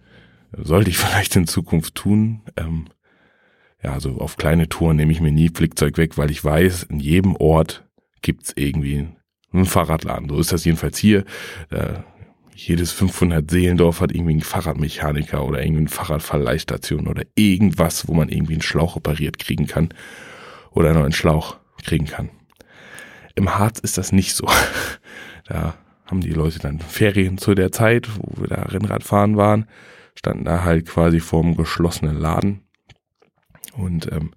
Sollte 0.58 0.90
ich 0.90 0.98
vielleicht 1.00 1.36
in 1.36 1.48
Zukunft 1.48 1.96
tun. 1.96 2.42
Ähm, 2.58 2.86
ja, 3.84 3.94
also 3.94 4.18
auf 4.18 4.38
kleine 4.38 4.70
Touren 4.70 4.98
nehme 4.98 5.12
ich 5.12 5.22
mir 5.22 5.32
nie 5.32 5.50
Flickzeug 5.50 5.98
weg, 5.98 6.18
weil 6.18 6.30
ich 6.32 6.44
weiß, 6.44 6.84
in 6.84 7.00
jedem 7.00 7.36
Ort 7.36 7.88
gibt's 8.22 8.54
irgendwie 8.56 9.08
ein 9.54 9.66
Fahrradladen. 9.66 10.30
So 10.30 10.40
ist 10.40 10.52
das 10.52 10.66
jedenfalls 10.66 10.98
hier. 10.98 11.26
Äh, 11.70 12.00
jedes 12.54 12.92
500 12.92 13.50
Seelendorf 13.50 14.02
hat 14.02 14.12
irgendwie 14.12 14.34
einen 14.34 14.42
Fahrradmechaniker 14.42 15.44
oder 15.44 15.64
irgendwie 15.64 15.82
eine 15.82 15.90
Fahrradverleihstation 15.90 17.08
oder 17.08 17.24
irgendwas, 17.36 18.08
wo 18.08 18.14
man 18.14 18.30
irgendwie 18.30 18.54
einen 18.54 18.62
Schlauch 18.62 18.96
operiert 18.96 19.40
kriegen 19.40 19.66
kann 19.66 19.90
oder 20.72 20.90
einen 20.90 21.00
neuen 21.00 21.12
Schlauch 21.12 21.58
kriegen 21.84 22.06
kann. 22.06 22.30
Im 23.36 23.58
Harz 23.58 23.80
ist 23.80 23.98
das 23.98 24.12
nicht 24.12 24.36
so. 24.36 24.48
Da 25.46 25.74
haben 26.12 26.22
die 26.22 26.34
Leute 26.34 26.60
dann 26.60 26.80
Ferien 26.80 27.38
zu 27.38 27.56
der 27.56 27.72
Zeit, 27.72 28.10
wo 28.18 28.42
wir 28.42 28.48
da 28.48 28.64
Rennradfahren 28.64 29.38
waren, 29.38 29.66
standen 30.14 30.46
da 30.46 30.64
halt 30.64 30.88
quasi 30.88 31.22
vorm 31.22 31.56
geschlossenen 31.56 32.18
Laden 32.18 32.62
und 33.74 34.12
ähm, 34.12 34.32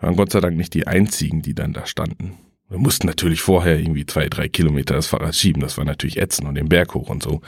waren 0.00 0.16
Gott 0.16 0.32
sei 0.32 0.40
Dank 0.40 0.56
nicht 0.56 0.74
die 0.74 0.86
einzigen, 0.86 1.42
die 1.42 1.54
dann 1.54 1.74
da 1.74 1.86
standen. 1.86 2.38
Wir 2.68 2.78
mussten 2.78 3.06
natürlich 3.06 3.42
vorher 3.42 3.78
irgendwie 3.78 4.06
zwei, 4.06 4.28
drei 4.30 4.48
Kilometer 4.48 4.94
das 4.94 5.06
Fahrrad 5.06 5.34
schieben. 5.34 5.60
Das 5.60 5.76
war 5.76 5.84
natürlich 5.84 6.16
ätzend 6.16 6.48
und 6.48 6.54
den 6.54 6.70
Berg 6.70 6.94
hoch 6.94 7.10
und 7.10 7.22
so. 7.22 7.42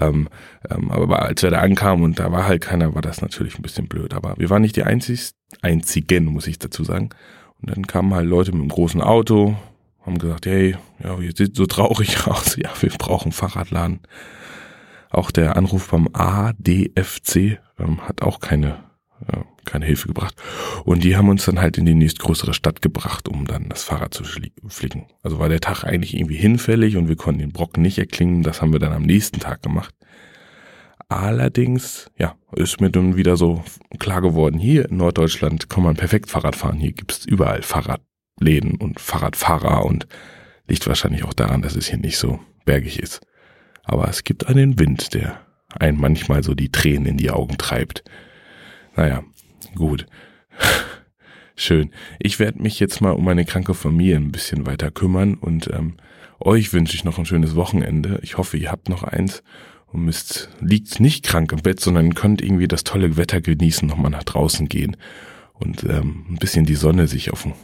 Ähm, 0.00 0.28
ähm, 0.70 0.92
aber 0.92 1.22
als 1.22 1.42
wir 1.42 1.50
da 1.50 1.58
ankamen 1.58 2.04
und 2.04 2.20
da 2.20 2.30
war 2.30 2.46
halt 2.46 2.62
keiner, 2.62 2.94
war 2.94 3.02
das 3.02 3.20
natürlich 3.20 3.58
ein 3.58 3.62
bisschen 3.62 3.88
blöd. 3.88 4.14
Aber 4.14 4.34
wir 4.38 4.48
waren 4.48 4.62
nicht 4.62 4.76
die 4.76 4.84
einzig, 4.84 5.32
einzigen, 5.62 6.26
muss 6.26 6.46
ich 6.46 6.60
dazu 6.60 6.84
sagen. 6.84 7.10
Und 7.60 7.70
dann 7.70 7.88
kamen 7.88 8.14
halt 8.14 8.28
Leute 8.28 8.52
mit 8.52 8.60
einem 8.60 8.68
großen 8.68 9.00
Auto, 9.00 9.56
haben 10.06 10.18
gesagt, 10.18 10.46
hey, 10.46 10.76
ja, 11.02 11.18
ihr 11.18 11.32
seht 11.34 11.56
so 11.56 11.66
traurig 11.66 12.26
aus. 12.26 12.56
Ja, 12.56 12.70
wir 12.80 12.90
brauchen 12.90 13.32
Fahrradladen. 13.32 14.00
Auch 15.10 15.30
der 15.30 15.56
Anruf 15.56 15.90
beim 15.90 16.08
ADFC 16.12 17.58
ähm, 17.78 18.06
hat 18.06 18.22
auch 18.22 18.40
keine 18.40 18.86
ja, 19.32 19.44
keine 19.64 19.86
Hilfe 19.86 20.08
gebracht. 20.08 20.34
Und 20.84 21.04
die 21.04 21.16
haben 21.16 21.28
uns 21.28 21.44
dann 21.44 21.60
halt 21.60 21.78
in 21.78 21.86
die 21.86 21.94
nächstgrößere 21.94 22.54
Stadt 22.54 22.82
gebracht, 22.82 23.28
um 23.28 23.46
dann 23.46 23.68
das 23.68 23.84
Fahrrad 23.84 24.14
zu 24.14 24.24
flicken. 24.24 25.06
Also 25.22 25.38
war 25.38 25.48
der 25.48 25.60
Tag 25.60 25.84
eigentlich 25.84 26.14
irgendwie 26.14 26.36
hinfällig 26.36 26.96
und 26.96 27.08
wir 27.08 27.16
konnten 27.16 27.40
den 27.40 27.52
Brocken 27.52 27.82
nicht 27.82 27.98
erklingen. 27.98 28.42
Das 28.42 28.60
haben 28.60 28.72
wir 28.72 28.80
dann 28.80 28.92
am 28.92 29.02
nächsten 29.02 29.40
Tag 29.40 29.62
gemacht. 29.62 29.94
Allerdings, 31.08 32.10
ja, 32.18 32.34
ist 32.52 32.80
mir 32.80 32.90
dann 32.90 33.16
wieder 33.16 33.36
so 33.36 33.62
klar 33.98 34.20
geworden, 34.20 34.58
hier 34.58 34.88
in 34.88 34.96
Norddeutschland 34.96 35.70
kann 35.70 35.84
man 35.84 35.96
perfekt 35.96 36.30
Fahrrad 36.30 36.56
fahren. 36.56 36.78
Hier 36.78 36.92
gibt's 36.92 37.24
überall 37.24 37.62
Fahrradläden 38.36 38.76
und 38.76 39.00
Fahrradfahrer 39.00 39.84
und 39.84 40.06
liegt 40.68 40.86
wahrscheinlich 40.86 41.24
auch 41.24 41.32
daran, 41.32 41.62
dass 41.62 41.76
es 41.76 41.88
hier 41.88 41.98
nicht 41.98 42.18
so 42.18 42.40
bergig 42.64 42.98
ist. 42.98 43.20
Aber 43.84 44.08
es 44.08 44.24
gibt 44.24 44.46
einen 44.46 44.78
Wind, 44.78 45.14
der 45.14 45.40
einen 45.78 45.98
manchmal 45.98 46.42
so 46.42 46.54
die 46.54 46.70
Tränen 46.70 47.06
in 47.06 47.16
die 47.16 47.30
Augen 47.30 47.56
treibt. 47.58 48.02
Naja, 48.96 49.22
gut. 49.74 50.06
Schön. 51.56 51.90
Ich 52.18 52.38
werde 52.38 52.60
mich 52.60 52.80
jetzt 52.80 53.00
mal 53.00 53.12
um 53.12 53.24
meine 53.24 53.44
kranke 53.44 53.74
Familie 53.74 54.16
ein 54.16 54.32
bisschen 54.32 54.66
weiter 54.66 54.90
kümmern 54.90 55.34
und 55.34 55.70
ähm, 55.72 55.96
euch 56.38 56.72
wünsche 56.72 56.94
ich 56.94 57.04
noch 57.04 57.18
ein 57.18 57.24
schönes 57.24 57.54
Wochenende. 57.54 58.18
Ich 58.22 58.36
hoffe, 58.36 58.58
ihr 58.58 58.70
habt 58.70 58.90
noch 58.90 59.04
eins 59.04 59.42
und 59.86 60.04
müsst, 60.04 60.50
liegt 60.60 61.00
nicht 61.00 61.24
krank 61.24 61.52
im 61.52 61.62
Bett, 61.62 61.80
sondern 61.80 62.14
könnt 62.14 62.42
irgendwie 62.42 62.68
das 62.68 62.84
tolle 62.84 63.16
Wetter 63.16 63.40
genießen, 63.40 63.88
nochmal 63.88 64.10
nach 64.10 64.24
draußen 64.24 64.68
gehen 64.68 64.96
und 65.54 65.84
ähm, 65.84 66.26
ein 66.28 66.36
bisschen 66.36 66.66
die 66.66 66.74
Sonne 66.74 67.06
sich 67.06 67.32
auf 67.32 67.44
den 67.44 67.54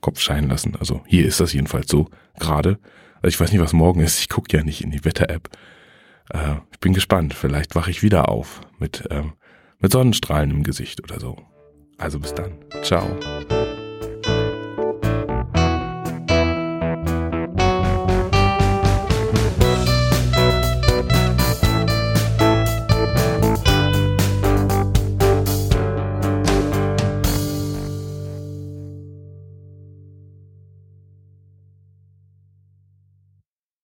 Kopf 0.00 0.20
scheinen 0.20 0.48
lassen. 0.48 0.76
Also 0.76 1.02
hier 1.06 1.26
ist 1.26 1.40
das 1.40 1.52
jedenfalls 1.52 1.90
so 1.90 2.08
gerade. 2.38 2.78
Also 3.16 3.28
ich 3.28 3.40
weiß 3.40 3.52
nicht, 3.52 3.60
was 3.60 3.72
morgen 3.72 4.00
ist. 4.00 4.20
Ich 4.20 4.28
gucke 4.28 4.56
ja 4.56 4.62
nicht 4.62 4.82
in 4.82 4.90
die 4.90 5.04
Wetter-App. 5.04 5.48
Äh, 6.30 6.56
ich 6.72 6.80
bin 6.80 6.92
gespannt. 6.92 7.34
Vielleicht 7.34 7.74
wache 7.74 7.90
ich 7.90 8.02
wieder 8.02 8.28
auf 8.28 8.60
mit 8.78 9.04
ähm, 9.10 9.32
mit 9.80 9.92
Sonnenstrahlen 9.92 10.50
im 10.50 10.62
Gesicht 10.62 11.02
oder 11.02 11.20
so. 11.20 11.36
Also 11.98 12.18
bis 12.18 12.34
dann. 12.34 12.52
Ciao. 12.82 13.06